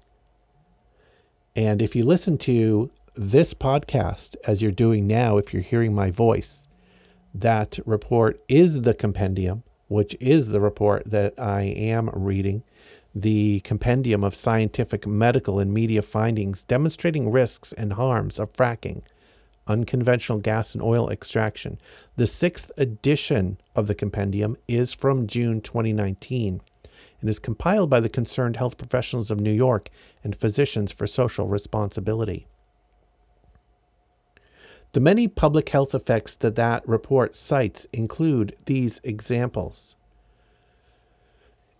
[1.54, 6.12] And if you listen to this podcast as you're doing now, if you're hearing my
[6.12, 6.70] voice,
[7.34, 12.64] that report is the compendium, which is the report that I am reading,
[13.14, 19.04] the compendium of scientific, medical, and media findings demonstrating risks and harms of fracking
[19.72, 21.80] unconventional gas and oil extraction.
[22.18, 26.62] The sixth edition of the compendium is from June 2019
[27.22, 29.90] and is compiled by the concerned health professionals of New York
[30.24, 32.48] and Physicians for Social Responsibility.
[34.92, 39.96] The many public health effects that that report cites include these examples.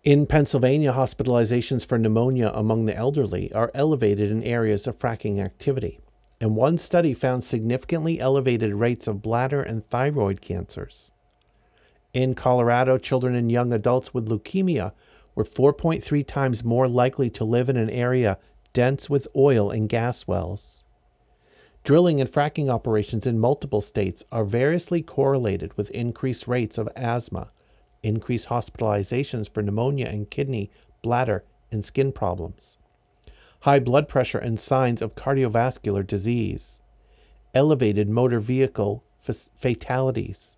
[0.04, 6.00] In Pennsylvania, hospitalizations for pneumonia among the elderly are elevated in areas of fracking activity
[6.42, 11.12] and one study found significantly elevated rates of bladder and thyroid cancers.
[12.16, 14.92] In Colorado, children and young adults with leukemia
[15.36, 18.40] were 4.3 times more likely to live in an area
[18.74, 20.84] dense with oil and gas wells.
[21.84, 27.52] Drilling and fracking operations in multiple states are variously correlated with increased rates of asthma,
[28.02, 30.72] increased hospitalizations for pneumonia and kidney,
[31.04, 32.78] bladder, and skin problems
[33.62, 36.80] high blood pressure and signs of cardiovascular disease,
[37.54, 40.58] elevated motor vehicle fatalities,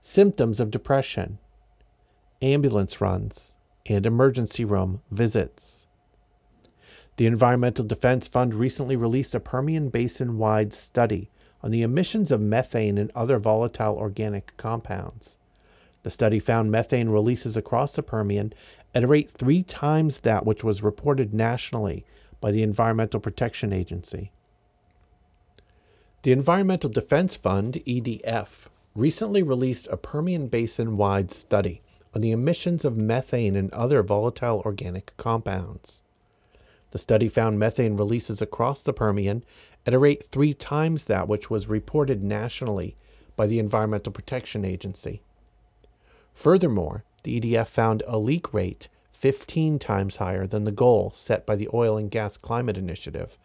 [0.00, 1.38] symptoms of depression,
[2.42, 3.54] ambulance runs,
[3.86, 5.86] and emergency room visits.
[7.16, 11.30] The Environmental Defense Fund recently released a Permian Basin wide study
[11.62, 15.38] on the emissions of methane and other volatile organic compounds.
[16.02, 18.52] The study found methane releases across the Permian
[18.94, 22.04] at a rate three times that which was reported nationally
[22.44, 24.30] by the Environmental Protection Agency.
[26.24, 31.80] The Environmental Defense Fund, EDF, recently released a Permian Basin wide study
[32.14, 36.02] on the emissions of methane and other volatile organic compounds.
[36.90, 39.42] The study found methane releases across the Permian
[39.86, 42.94] at a rate three times that which was reported nationally
[43.36, 45.22] by the Environmental Protection Agency.
[46.34, 48.90] Furthermore, the EDF found a leak rate
[49.24, 53.38] 15 times higher than the goal set by the Oil and Gas Climate Initiative,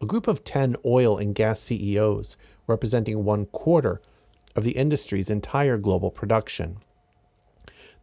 [0.00, 4.00] a group of 10 oil and gas CEOs representing one quarter
[4.54, 6.78] of the industry's entire global production.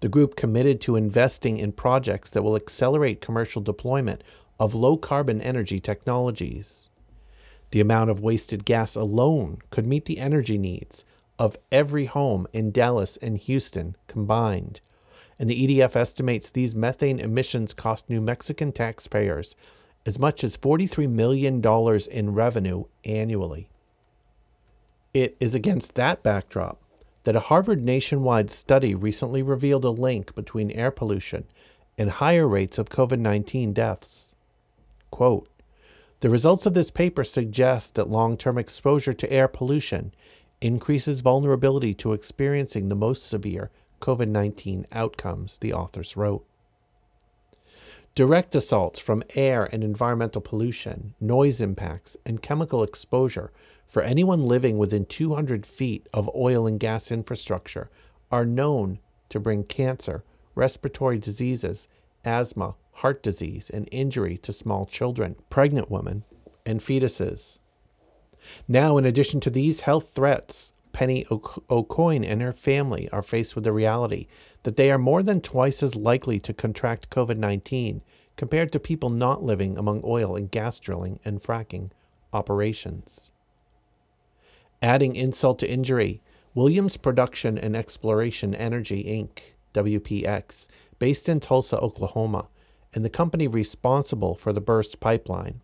[0.02, 4.24] The group committed to investing in projects that will accelerate commercial deployment
[4.60, 6.92] of low carbon energy technologies.
[7.72, 11.04] The amount of wasted gas alone could meet the energy needs
[11.40, 14.82] of every home in Dallas and Houston combined.
[15.40, 19.56] And the EDF estimates these methane emissions cost New Mexican taxpayers
[20.06, 21.62] as much as $43 million
[22.12, 23.70] in revenue annually.
[25.14, 26.80] It is against that backdrop
[27.24, 31.46] that a Harvard nationwide study recently revealed a link between air pollution
[31.98, 34.34] and higher rates of COVID 19 deaths.
[35.12, 35.48] Quote
[36.20, 40.14] The results of this paper suggest that long term exposure to air pollution
[40.60, 43.70] increases vulnerability to experiencing the most severe
[44.04, 46.46] COVID 19 outcomes, the authors wrote.
[48.16, 53.54] Direct assaults from air and environmental pollution, noise impacts, and chemical exposure
[53.88, 57.90] for anyone living within 200 feet of oil and gas infrastructure
[58.30, 59.00] are known
[59.30, 61.88] to bring cancer, respiratory diseases,
[62.26, 66.26] asthma, heart disease, and injury to small children, pregnant women,
[66.66, 67.58] and fetuses.
[68.68, 73.64] Now, in addition to these health threats, Penny Aucoin and her family are faced with
[73.64, 74.28] the reality
[74.62, 78.02] that they are more than twice as likely to contract COVID 19
[78.38, 81.90] compared to people not living among oil and gas drilling and fracking
[82.32, 83.32] operations.
[84.82, 86.22] Adding insult to injury,
[86.54, 90.68] Williams Production and Exploration Energy Inc., WPX,
[91.00, 92.48] based in Tulsa, Oklahoma,
[92.94, 95.62] and the company responsible for the burst pipeline,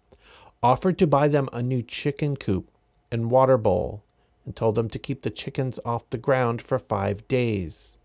[0.64, 2.72] offered to buy them a new chicken coop
[3.12, 4.04] and water bowl
[4.50, 7.98] and told them to keep the chickens off the ground for five days.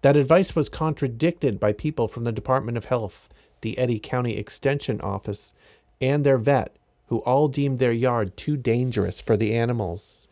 [0.00, 3.28] That advice was contradicted by people from the Department of Health,
[3.60, 5.54] the Eddy County Extension Office,
[6.00, 6.74] and their vet,
[7.06, 10.26] who all deemed their yard too dangerous for the animals.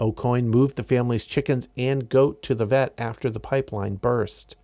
[0.00, 4.56] Aucoin moved the family's chickens and goat to the vet after the pipeline burst.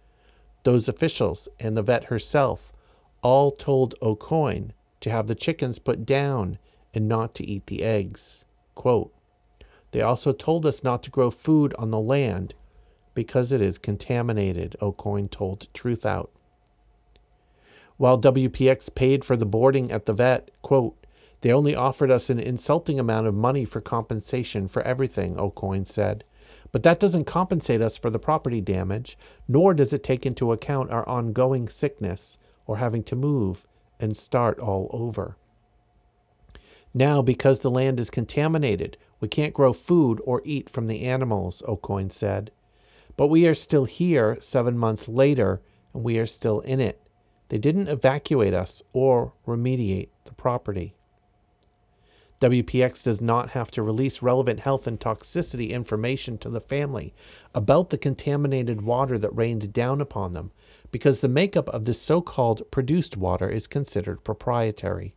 [0.65, 2.73] Those officials and the vet herself
[3.23, 6.59] all told Aucoin to have the chickens put down
[6.93, 8.45] and not to eat the eggs.
[8.75, 9.13] Quote,
[9.93, 12.55] they also told us not to grow food on the land
[13.15, 16.31] because it is contaminated, Aucoin told Truthout.
[17.99, 20.97] While WPX paid for the boarding at the vet, quote,
[21.43, 26.25] they only offered us an insulting amount of money for compensation for everything, Aucoin said.
[26.71, 30.91] But that doesn't compensate us for the property damage, nor does it take into account
[30.91, 33.67] our ongoing sickness or having to move
[34.01, 35.37] and start all over.
[36.95, 41.63] Now, because the land is contaminated, we can't grow food or eat from the animals,
[41.69, 42.51] Aucoin said.
[43.17, 45.63] But we are still here seven months later,
[45.95, 47.01] and we are still in it.
[47.49, 50.97] They didn't evacuate us or remediate the property.
[52.41, 57.15] WPX does not have to release relevant health and toxicity information to the family
[57.55, 60.51] about the contaminated water that rained down upon them
[60.91, 65.15] because the makeup of this so called produced water is considered proprietary.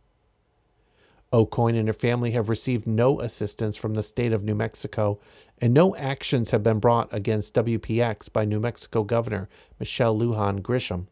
[1.36, 5.20] Aucoin and her family have received no assistance from the state of New Mexico,
[5.60, 9.46] and no actions have been brought against WPX by New Mexico Governor
[9.78, 11.08] Michelle Lujan Grisham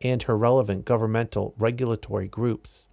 [0.00, 2.88] and her relevant governmental regulatory groups.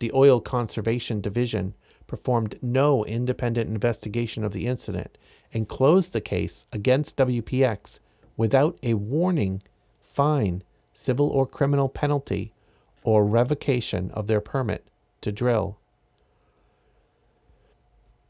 [0.00, 1.74] The Oil Conservation Division
[2.08, 5.16] performed no independent investigation of the incident
[5.52, 8.00] and closed the case against WPX
[8.36, 9.62] without a warning,
[10.02, 12.52] fine, civil or criminal penalty,
[13.04, 14.88] or revocation of their permit
[15.20, 15.78] to drill.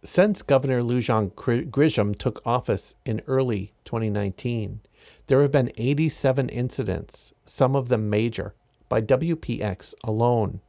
[0.07, 4.81] Since Governor Lujan Grisham took office in early 2019,
[5.29, 8.55] there have been 87 incidents, some of them major,
[8.91, 10.61] by WPX alone.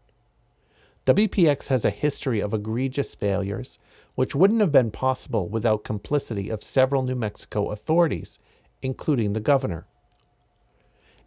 [1.05, 3.77] WPX has a history of egregious failures,
[4.15, 8.39] which wouldn't have been possible without complicity of several New Mexico authorities,
[8.81, 9.85] including the governor.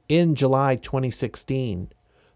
[0.09, 1.93] In July 2016,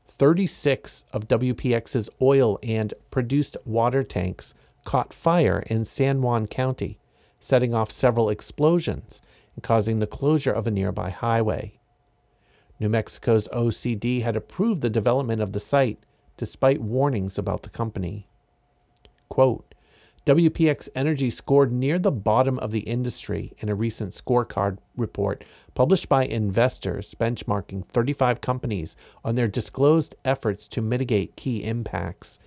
[0.07, 4.53] 36 of WPX's oil and produced water tanks
[4.85, 6.99] caught fire in San Juan County,
[7.41, 9.21] setting off several explosions
[9.55, 11.79] and causing the closure of a nearby highway.
[12.81, 15.99] New Mexico's OCD had approved the development of the site
[16.37, 18.27] despite warnings about the company.
[19.29, 19.73] Quote,
[20.25, 26.09] WPX Energy scored near the bottom of the industry in a recent scorecard report published
[26.09, 32.39] by investors benchmarking 35 companies on their disclosed efforts to mitigate key impacts,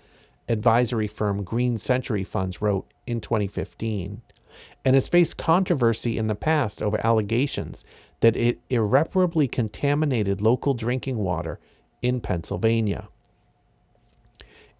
[0.47, 4.21] advisory firm Green Century Funds wrote in 2015
[4.83, 7.83] and has faced controversy in the past over allegations
[8.21, 11.59] that it irreparably contaminated local drinking water
[12.01, 13.09] in Pennsylvania.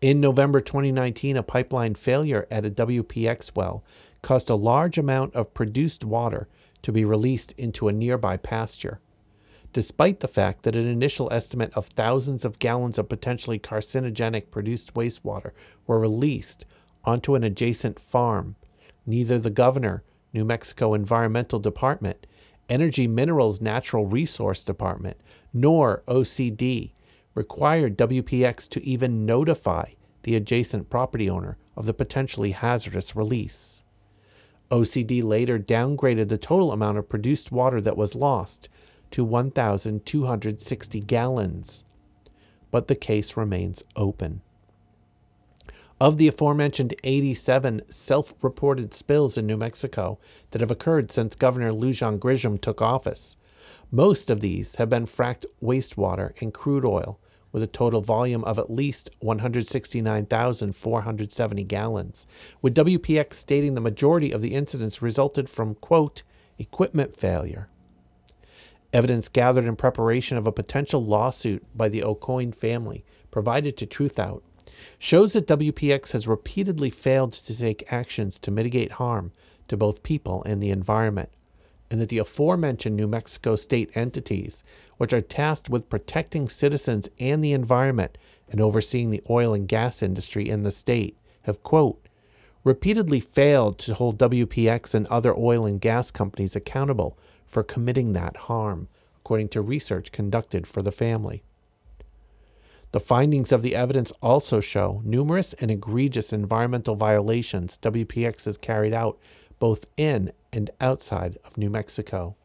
[0.02, 3.84] In November 2019, a pipeline failure at a WPX well
[4.22, 6.48] caused a large amount of produced water
[6.82, 9.00] to be released into a nearby pasture.
[9.76, 14.94] Despite the fact that an initial estimate of thousands of gallons of potentially carcinogenic produced
[14.94, 15.52] wastewater
[15.86, 16.66] were released,
[17.04, 18.56] onto an adjacent farm.
[19.06, 20.02] Neither the governor,
[20.32, 22.26] New Mexico Environmental Department,
[22.70, 25.18] Energy Minerals Natural Resource Department,
[25.54, 26.94] nor OCD
[27.34, 29.90] required WPX to even notify
[30.24, 33.84] the adjacent property owner of the potentially hazardous release.
[34.72, 38.70] OCD later downgraded the total amount of produced water that was lost
[39.12, 41.84] to 1,260 gallons,
[42.72, 44.42] but the case remains open.
[46.00, 50.20] Of the aforementioned 87 self reported spills in New Mexico
[50.52, 53.38] that have occurred since Governor Lujan Grisham took office,
[53.92, 57.18] most of these have been fracked wastewater and crude oil
[57.54, 62.28] with a total volume of at least 169,470 gallons,
[62.62, 66.24] with WPX stating the majority of the incidents resulted from, quote,
[66.60, 67.70] equipment failure.
[68.96, 74.42] Evidence gathered in preparation of a potential lawsuit by the Aucoin family provided to Truthout
[74.98, 79.34] shows that WPX has repeatedly failed to take actions to mitigate harm
[79.68, 81.28] to both people and the environment,
[81.92, 84.64] and that the aforementioned New Mexico state entities,
[84.96, 88.18] which are tasked with protecting citizens and the environment
[88.50, 92.08] and overseeing the oil and gas industry in the state, have, quote,
[92.64, 98.38] repeatedly failed to hold WPX and other oil and gas companies accountable for committing that
[98.38, 98.88] harm,
[99.20, 101.44] according to research conducted for the family.
[102.92, 108.94] The findings of the evidence also show numerous and egregious environmental violations WPX has carried
[108.94, 109.20] out
[109.60, 112.36] both in and outside of New Mexico.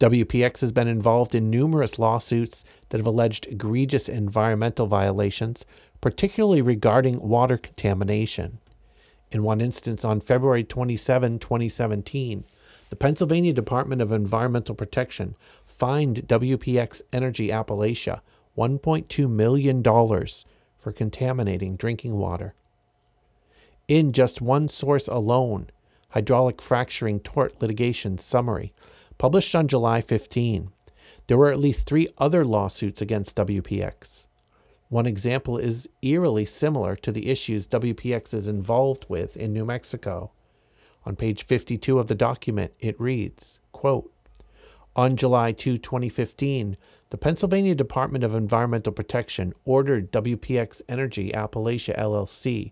[0.00, 5.64] WPX has been involved in numerous lawsuits that have alleged egregious environmental violations,
[6.00, 8.58] particularly regarding water contamination.
[9.30, 12.44] In one instance, on February 27, 2017,
[12.94, 15.34] the Pennsylvania Department of Environmental Protection
[15.66, 18.20] fined WPX Energy Appalachia
[18.56, 22.54] $1.2 million for contaminating drinking water.
[23.88, 25.70] In just one source alone,
[26.10, 28.72] Hydraulic Fracturing Tort Litigation Summary,
[29.18, 30.70] published on July 15,
[31.26, 34.26] there were at least three other lawsuits against WPX.
[34.88, 40.30] One example is eerily similar to the issues WPX is involved with in New Mexico.
[41.06, 44.10] On page 52 of the document, it reads, quote,
[44.96, 46.76] on July 2, 2015,
[47.10, 52.70] the Pennsylvania Department of Environmental Protection ordered WPX Energy Appalachia LLC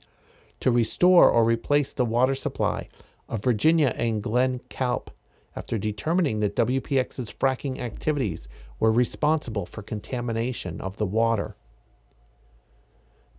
[0.61, 2.89] to restore or replace the water supply
[3.29, 5.11] of Virginia and Glen Calp
[5.57, 11.57] after determining that WPX's fracking activities were responsible for contamination of the water.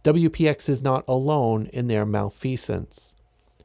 [0.04, 3.16] WPX is not alone in their malfeasance.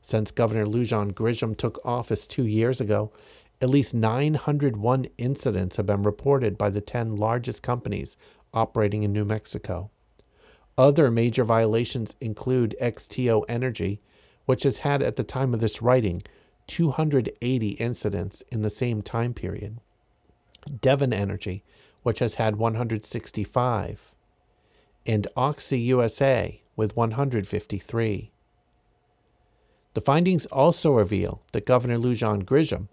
[0.08, 3.12] Since Governor Lujan Grisham took office two years ago,
[3.60, 8.16] at least 901 incidents have been reported by the 10 largest companies
[8.54, 9.90] operating in New Mexico.
[10.78, 14.00] Other major violations include XTO Energy,
[14.46, 16.22] which has had at the time of this writing
[16.68, 19.78] 280 incidents in the same time period,
[20.80, 21.64] Devon Energy,
[22.02, 24.14] which has had 165,
[25.04, 28.32] and Oxy USA with 153.
[29.98, 32.86] The findings also reveal that Governor Lujan Grisham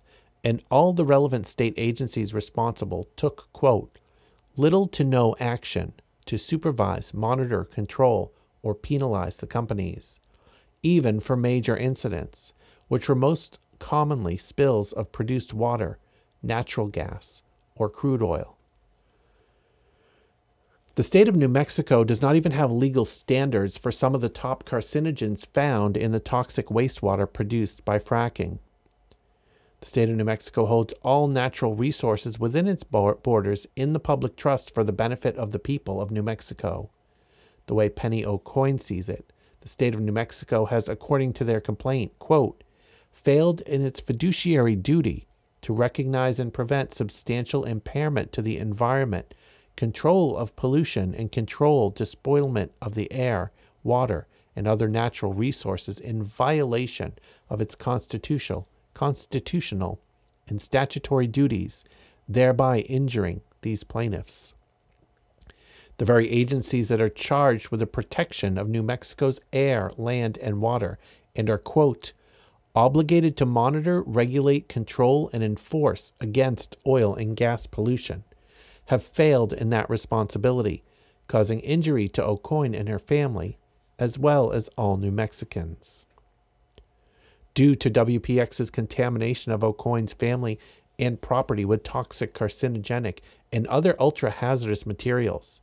[0.43, 3.99] and all the relevant state agencies responsible took, quote,
[4.57, 5.93] little to no action
[6.25, 8.33] to supervise, monitor, control,
[8.63, 10.19] or penalize the companies,
[10.81, 12.53] even for major incidents,
[12.87, 15.99] which were most commonly spills of produced water,
[16.41, 17.43] natural gas,
[17.75, 18.57] or crude oil.
[20.95, 24.29] The state of New Mexico does not even have legal standards for some of the
[24.29, 28.59] top carcinogens found in the toxic wastewater produced by fracking.
[29.81, 34.37] The state of New Mexico holds all natural resources within its borders in the public
[34.37, 36.89] trust for the benefit of the people of New Mexico.
[37.67, 41.59] The way Penny Aucoin sees it, the state of New Mexico has, according to their
[41.59, 42.63] complaint, quote,
[43.11, 45.27] failed in its fiduciary duty
[45.61, 49.33] to recognize and prevent substantial impairment to the environment,
[49.75, 53.51] control of pollution, and control despoilment of the air,
[53.83, 57.13] water, and other natural resources in violation
[57.49, 59.99] of its constitutional constitutional,
[60.47, 61.85] and statutory duties,
[62.27, 64.55] thereby injuring these plaintiffs.
[65.97, 70.59] The very agencies that are charged with the protection of New Mexico's air, land, and
[70.59, 70.97] water
[71.35, 72.13] and are, quote,
[72.73, 78.23] obligated to monitor, regulate, control, and enforce against oil and gas pollution,
[78.85, 80.83] have failed in that responsibility,
[81.27, 83.57] causing injury to Aucoin and her family,
[83.97, 86.05] as well as all New Mexicans
[87.55, 90.59] due to WPX's contamination of Aucoin's family
[90.99, 93.19] and property with toxic carcinogenic
[93.51, 95.61] and other ultra hazardous materials.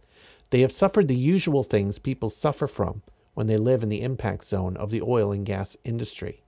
[0.51, 3.03] They have suffered the usual things people suffer from
[3.35, 6.43] when they live in the impact zone of the oil and gas industry.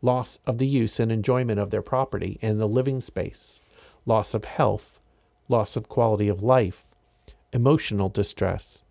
[0.00, 3.60] Loss of the use and enjoyment of their property and the living space,
[4.06, 5.00] loss of health,
[5.48, 6.86] loss of quality of life,
[7.52, 8.82] emotional distress,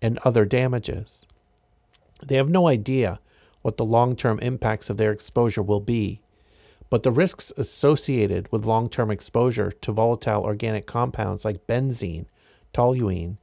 [0.00, 1.26] and other damages.
[2.24, 3.20] They have no idea
[3.62, 6.20] what the long term impacts of their exposure will be,
[6.90, 12.26] but the risks associated with long term exposure to volatile organic compounds like benzene,
[12.72, 13.36] toluene,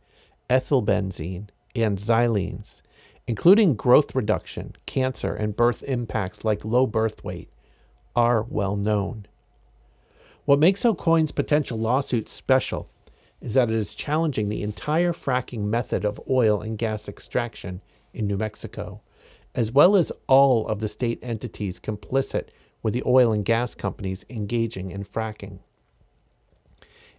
[0.50, 2.82] ethylbenzene, and xylenes,
[3.28, 7.50] including growth reduction, cancer, and birth impacts like low birth weight,
[8.16, 9.28] are well known.
[10.46, 12.88] What makes Aucoin's potential lawsuit special
[13.42, 17.82] is that it is challenging the entire fracking method of oil and gas extraction
[18.14, 19.02] in New Mexico,
[19.56, 22.50] as well as all of the state entities complicit
[22.84, 25.62] with the oil and gas companies engaging in fracking.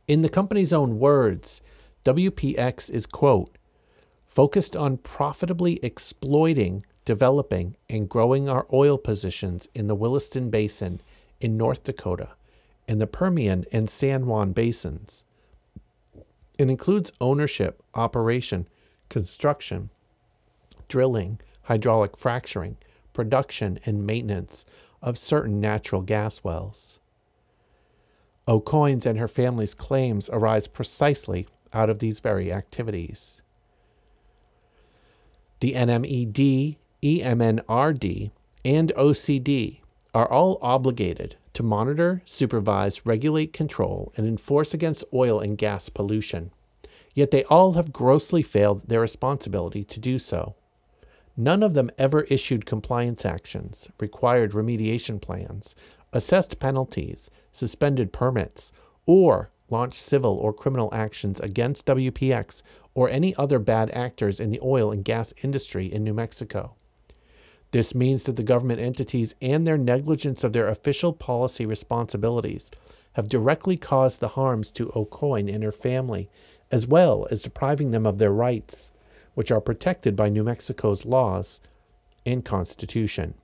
[0.07, 1.63] In the company's own words,
[2.05, 3.59] WPX is, quote,
[4.25, 11.01] focused on profitably exploiting, developing, and growing our oil positions in the Williston Basin
[11.41, 12.29] in North Dakota
[12.89, 15.25] and the Permian and San Juan basins.
[16.59, 18.69] It includes ownership, operation,
[19.09, 19.91] construction,
[20.89, 22.77] drilling, hydraulic fracturing,
[23.13, 24.65] production, and maintenance
[25.03, 27.01] of certain natural gas wells.
[28.47, 33.43] Aucoin's and her family's claims arise precisely out of these very activities.
[35.61, 38.31] The NMED, EMNRD,
[38.65, 39.81] and OCD
[40.15, 46.51] are all obligated to monitor, supervise, regulate, control, and enforce against oil and gas pollution.
[47.15, 50.55] Yet they all have grossly failed their responsibility to do so.
[51.35, 55.75] None of them ever issued compliance actions, required remediation plans,
[56.13, 58.71] assessed penalties, suspended permits,
[59.07, 64.61] or launched civil or criminal actions against WPX or any other bad actors in the
[64.63, 66.75] oil and gas industry in New Mexico.
[67.77, 72.71] This means that the government entities and their negligence of their official policy responsibilities
[73.13, 76.31] have directly caused the harms to Aucoin and her family,
[76.71, 78.93] as well as depriving them of their rights,
[79.35, 81.61] which are protected by New Mexico's laws
[82.25, 83.35] and Constitution.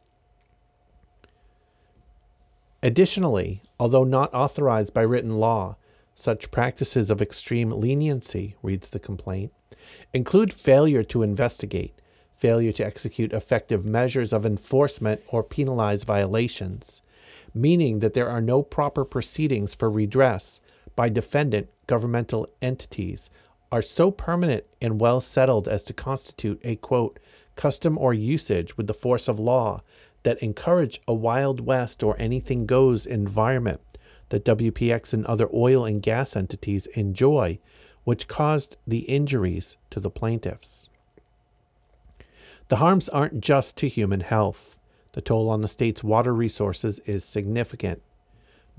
[2.83, 5.77] Additionally, although not authorized by written law,
[6.15, 9.53] such practices of extreme leniency, reads the complaint,
[10.15, 11.93] include failure to investigate,
[12.43, 17.01] failure to execute effective measures of enforcement or penalize violations,
[17.55, 20.61] meaning that there are no proper proceedings for redress
[20.97, 23.31] by defendant governmental entities,
[23.71, 27.21] are so permanent and well settled as to constitute a quote,
[27.55, 29.81] custom or usage with the force of law
[30.25, 33.81] that encourage a Wild West or anything goes environment
[34.31, 37.61] that WPX and other oil and gas entities enjoy,
[38.03, 40.82] which caused the injuries to the plaintiffs.
[42.73, 44.79] The harms aren't just to human health.
[45.13, 48.01] The toll on the state's water resources is significant.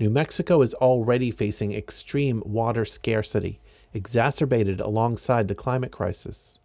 [0.00, 3.60] New Mexico is already facing extreme water scarcity,
[3.92, 6.58] exacerbated alongside the climate crisis.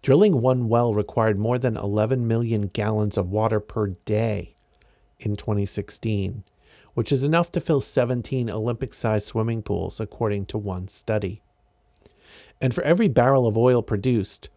[0.00, 4.54] Drilling one well required more than 11 million gallons of water per day
[5.18, 6.42] in 2016,
[6.94, 11.42] which is enough to fill 17 Olympic sized swimming pools, according to one study.
[12.62, 14.48] And for every barrel of oil produced,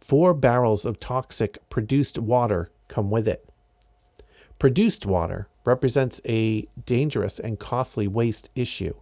[0.00, 3.48] four barrels of toxic produced water come with it.
[4.58, 8.94] Produced water represents a dangerous and costly waste issue.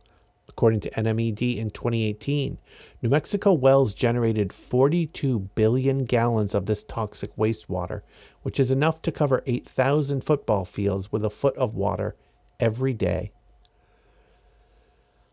[0.49, 2.59] According to NMED in 2018,
[3.03, 8.03] New Mexico wells generated 42 billion gallons of this toxic wastewater,
[8.43, 12.17] which is enough to cover 8,000 football fields with a foot of water
[12.61, 13.33] every day.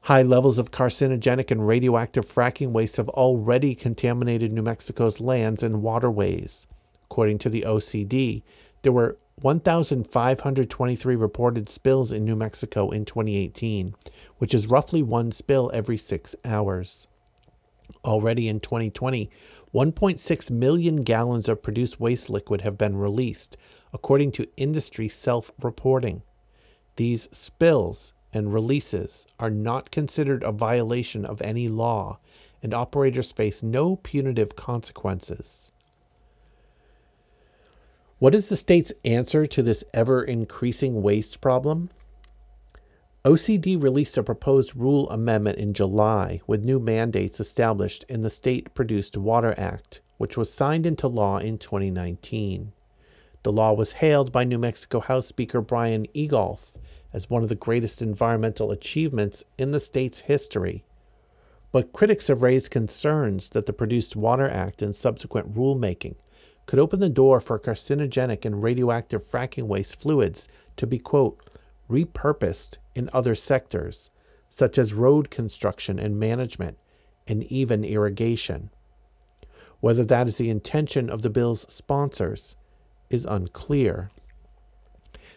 [0.08, 5.82] High levels of carcinogenic and radioactive fracking waste have already contaminated New Mexico's lands and
[5.82, 6.68] waterways.
[7.06, 8.44] According to the OCD,
[8.82, 13.96] there were 1,523 reported spills in New Mexico in 2018,
[14.40, 17.08] which is roughly one spill every six hours.
[18.04, 19.30] Already in 2020,
[19.74, 23.56] 1.6 million gallons of produced waste liquid have been released,
[23.94, 26.24] according to industry self reporting.
[26.98, 32.20] These spills and releases are not considered a violation of any law,
[32.62, 35.72] and operators face no punitive consequences.
[38.20, 41.90] What is the state's answer to this ever increasing waste problem?
[43.26, 48.74] OCD released a proposed rule amendment in July with new mandates established in the State
[48.74, 52.74] Produced Water Act, which was signed into law in 2019.
[53.44, 56.78] The law was hailed by New Mexico House Speaker Brian Egolf
[57.14, 60.84] as one of the greatest environmental achievements in the state's history.
[61.72, 66.16] But critics have raised concerns that the Produced Water Act and subsequent rulemaking
[66.66, 70.48] could open the door for carcinogenic and radioactive fracking waste fluids
[70.78, 71.40] to be, quote,
[71.90, 74.10] repurposed in other sectors,
[74.50, 76.78] such as road construction and management,
[77.28, 78.70] and even irrigation.
[79.80, 82.56] Whether that is the intention of the bill's sponsors
[83.10, 84.12] is unclear.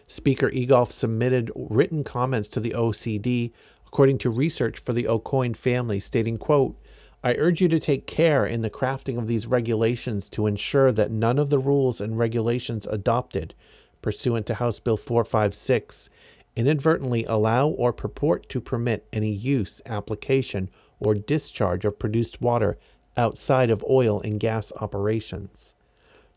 [0.07, 3.51] Speaker Egolf submitted written comments to the OCD
[3.85, 6.77] according to research for the Aucoin family stating, quote,
[7.23, 11.11] I urge you to take care in the crafting of these regulations to ensure that
[11.11, 13.53] none of the rules and regulations adopted
[14.01, 16.09] pursuant to House Bill 456
[16.55, 22.77] inadvertently allow or purport to permit any use, application, or discharge of produced water
[23.17, 25.73] outside of oil and gas operations.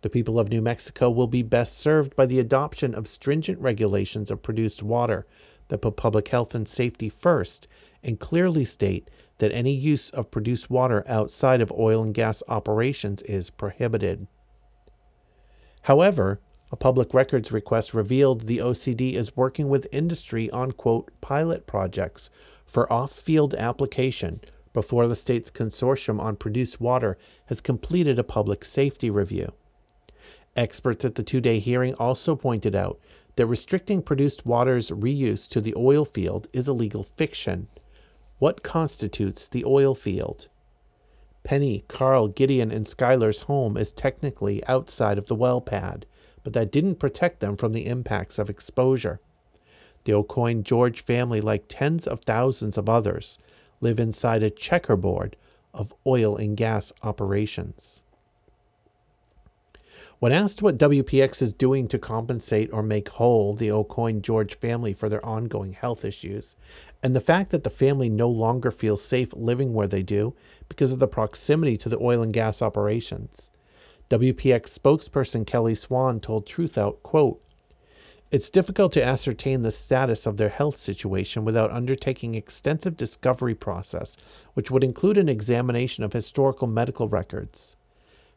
[0.02, 4.30] The people of New Mexico will be best served by the adoption of stringent regulations
[4.30, 5.26] of produced water
[5.68, 7.68] that put public health and safety first
[8.02, 13.22] and clearly state that any use of produced water outside of oil and gas operations
[13.22, 14.26] is prohibited.
[15.82, 16.40] However,
[16.72, 22.30] a public records request revealed the OCD is working with industry on, quote, pilot projects
[22.64, 24.40] for off field application
[24.72, 29.52] before the state's consortium on produced water has completed a public safety review.
[30.56, 32.98] Experts at the two day hearing also pointed out
[33.36, 37.68] that restricting produced water's reuse to the oil field is a legal fiction.
[38.38, 40.48] What constitutes the oil field?
[41.42, 46.06] Penny, Carl, Gideon, and Skylar's home is technically outside of the well pad
[46.42, 49.20] but that didn't protect them from the impacts of exposure.
[50.04, 53.38] The Aucoin George family, like tens of thousands of others,
[53.80, 55.36] live inside a checkerboard
[55.74, 57.99] of oil and gas operations.
[60.20, 64.92] When asked what WPX is doing to compensate or make whole the Aucoin George family
[64.92, 66.56] for their ongoing health issues,
[67.02, 70.36] and the fact that the family no longer feels safe living where they do
[70.68, 73.50] because of the proximity to the oil and gas operations,
[74.10, 77.42] WPX spokesperson Kelly Swan told Truthout, quote,
[78.30, 84.18] It's difficult to ascertain the status of their health situation without undertaking extensive discovery process,
[84.52, 87.76] which would include an examination of historical medical records.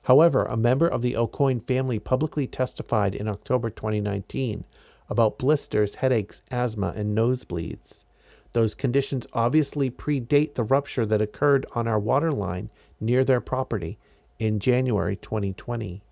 [0.03, 4.65] However, a member of the Aucoin family publicly testified in October 2019
[5.09, 8.03] about blisters, headaches, asthma, and nosebleeds.
[8.51, 13.97] Those conditions obviously predate the rupture that occurred on our water line near their property
[14.39, 16.03] in January 2020.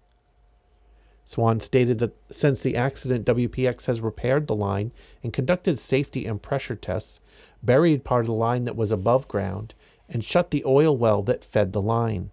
[1.23, 6.41] Swan stated that since the accident, WPX has repaired the line and conducted safety and
[6.41, 7.19] pressure tests,
[7.61, 9.73] buried part of the line that was above ground,
[10.09, 12.31] and shut the oil well that fed the line.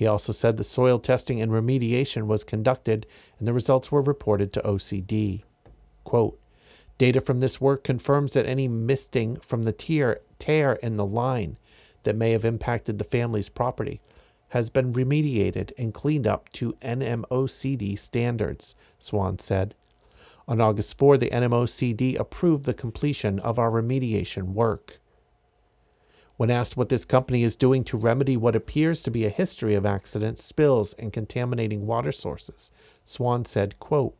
[0.00, 3.04] He also said the soil testing and remediation was conducted
[3.38, 5.42] and the results were reported to OCD.
[6.04, 6.40] Quote,
[6.96, 11.58] Data from this work confirms that any misting from the tear, tear in the line
[12.04, 14.00] that may have impacted the family's property
[14.48, 19.74] has been remediated and cleaned up to NMOCD standards, Swan said.
[20.48, 24.98] On August 4, the NMOCD approved the completion of our remediation work.
[26.40, 29.74] When asked what this company is doing to remedy what appears to be a history
[29.74, 32.72] of accidents, spills, and contaminating water sources,
[33.04, 34.16] Swan said, quote,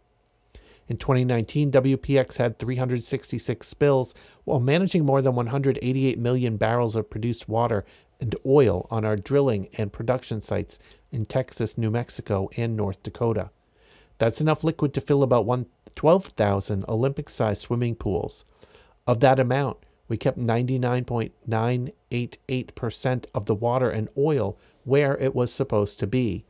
[0.86, 4.14] in 2019, WPX had 366 spills
[4.44, 7.86] while managing more than 188 million barrels of produced water
[8.20, 10.78] and oil on our drilling and production sites
[11.10, 13.48] in Texas, New Mexico, and North Dakota.
[14.18, 15.46] That's enough liquid to fill about
[15.94, 18.44] 12,000 Olympic sized swimming pools.
[19.06, 19.78] Of that amount,
[20.10, 26.44] we kept 99.988% of the water and oil where it was supposed to be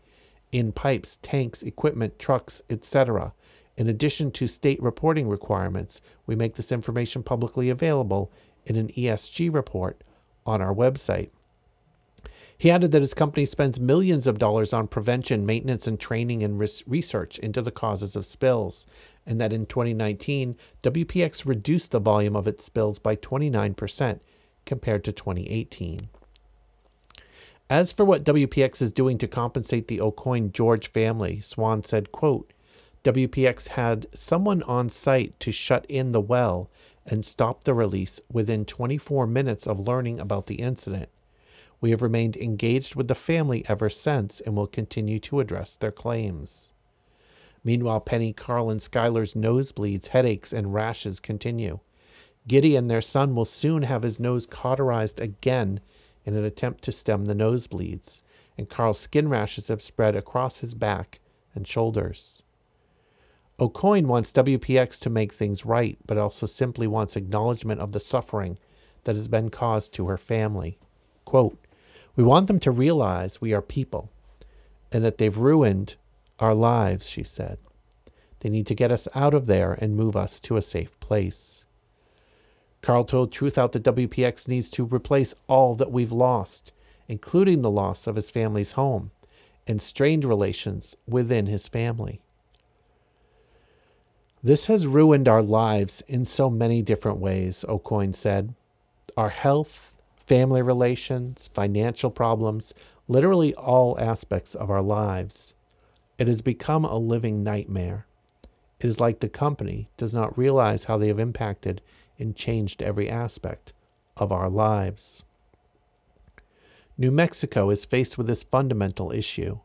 [0.51, 3.35] in pipes, tanks, equipment, trucks, etc.
[3.77, 8.33] In addition to state reporting requirements, we make this information publicly available
[8.65, 10.03] in an ESG report
[10.47, 11.29] on our website.
[12.61, 16.61] He added that his company spends millions of dollars on prevention, maintenance, and training and
[16.61, 18.87] research into the causes of spills,
[19.25, 24.21] and that in 2019, WPX reduced the volume of its spills by 29%
[24.67, 26.11] compared to 2018.
[27.71, 32.53] As for what WPX is doing to compensate the Aucoin George family, Swan said, quote,
[33.05, 36.69] WPX had someone on site to shut in the well
[37.07, 41.09] and stop the release within 24 minutes of learning about the incident.
[41.81, 45.93] We have remained engaged with the family ever since and will continue to address their
[45.93, 46.73] claims.
[47.65, 51.81] Meanwhile, Penny, Carl, and Skylar's nosebleeds, headaches, and rashes continue.
[52.47, 55.81] Gideon, their son, will soon have his nose cauterized again
[56.25, 58.23] in an attempt to stem the nosebleeds,
[58.57, 61.21] and Carl's skin rashes have spread across his back
[61.55, 62.43] and shoulders.
[63.59, 68.59] Aucoin wants WPX to make things right, but also simply wants acknowledgement of the suffering
[69.05, 70.79] that has been caused to her family.
[71.27, 71.59] Quote,
[72.17, 74.11] we want them to realize we are people
[74.93, 75.97] and that they've ruined
[76.39, 77.59] our lives, she said.
[78.41, 81.65] They need to get us out of there and move us to a safe place.
[82.83, 86.73] Carl told Truth Out that WPX needs to replace all that we've lost,
[87.09, 89.11] including the loss of his family's home
[89.67, 92.21] and strained relations within his family.
[94.43, 98.55] This has ruined our lives in so many different ways, Aucoin said.
[99.17, 99.90] Our health,
[100.31, 102.73] family relations, financial problems,
[103.09, 105.55] literally all aspects of our lives.
[106.19, 108.07] It has become a living nightmare.
[108.79, 111.83] It is like the company does not realize how they have impacted
[112.17, 113.73] and changed every aspect
[114.17, 115.25] of our lives.
[116.97, 119.59] New Mexico is faced with this fundamental issue.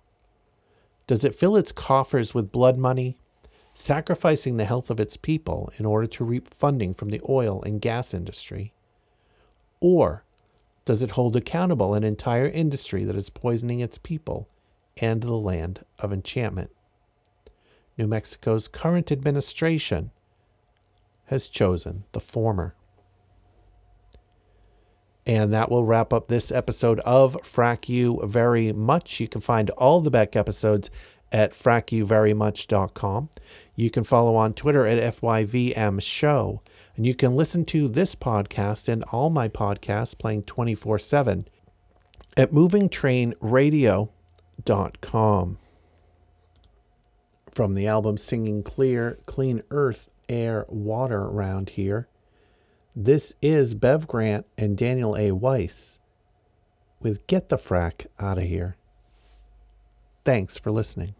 [1.06, 3.20] Does it fill its coffers with blood money,
[3.76, 7.80] sacrificing the health of its people in order to reap funding from the oil and
[7.80, 8.74] gas industry?
[9.80, 10.26] Or
[10.86, 14.48] does it hold accountable an entire industry that is poisoning its people
[14.98, 16.72] and the land of enchantment.
[17.98, 20.12] New Mexico's current administration
[21.26, 22.76] has chosen the former.
[25.26, 29.20] And that will wrap up this episode of Frack You Very Much.
[29.20, 30.92] You can find all the back episodes
[31.32, 33.30] at frackyouverymuch.com.
[33.76, 36.62] You can follow on Twitter at FYVM Show.
[36.96, 41.48] And you can listen to this podcast and all my podcasts playing 24 7
[42.38, 44.10] at movingtrainradio.com
[45.02, 45.58] com.
[47.52, 52.10] From the album Singing Clear, Clean Earth, Air, Water around here,
[52.96, 55.32] this is Bev Grant and Daniel A.
[55.32, 56.00] Weiss
[57.00, 58.76] with Get the Frack Out of Here.
[60.24, 61.16] Thanks for listening.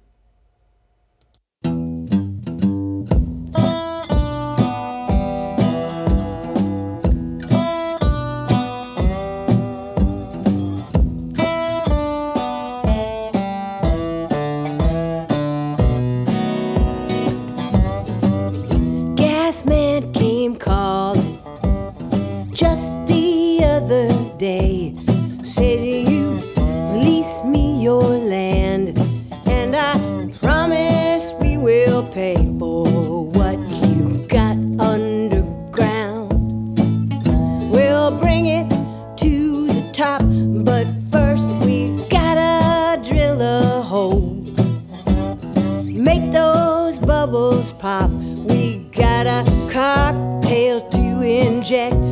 [47.86, 52.05] Say got a cocktail to say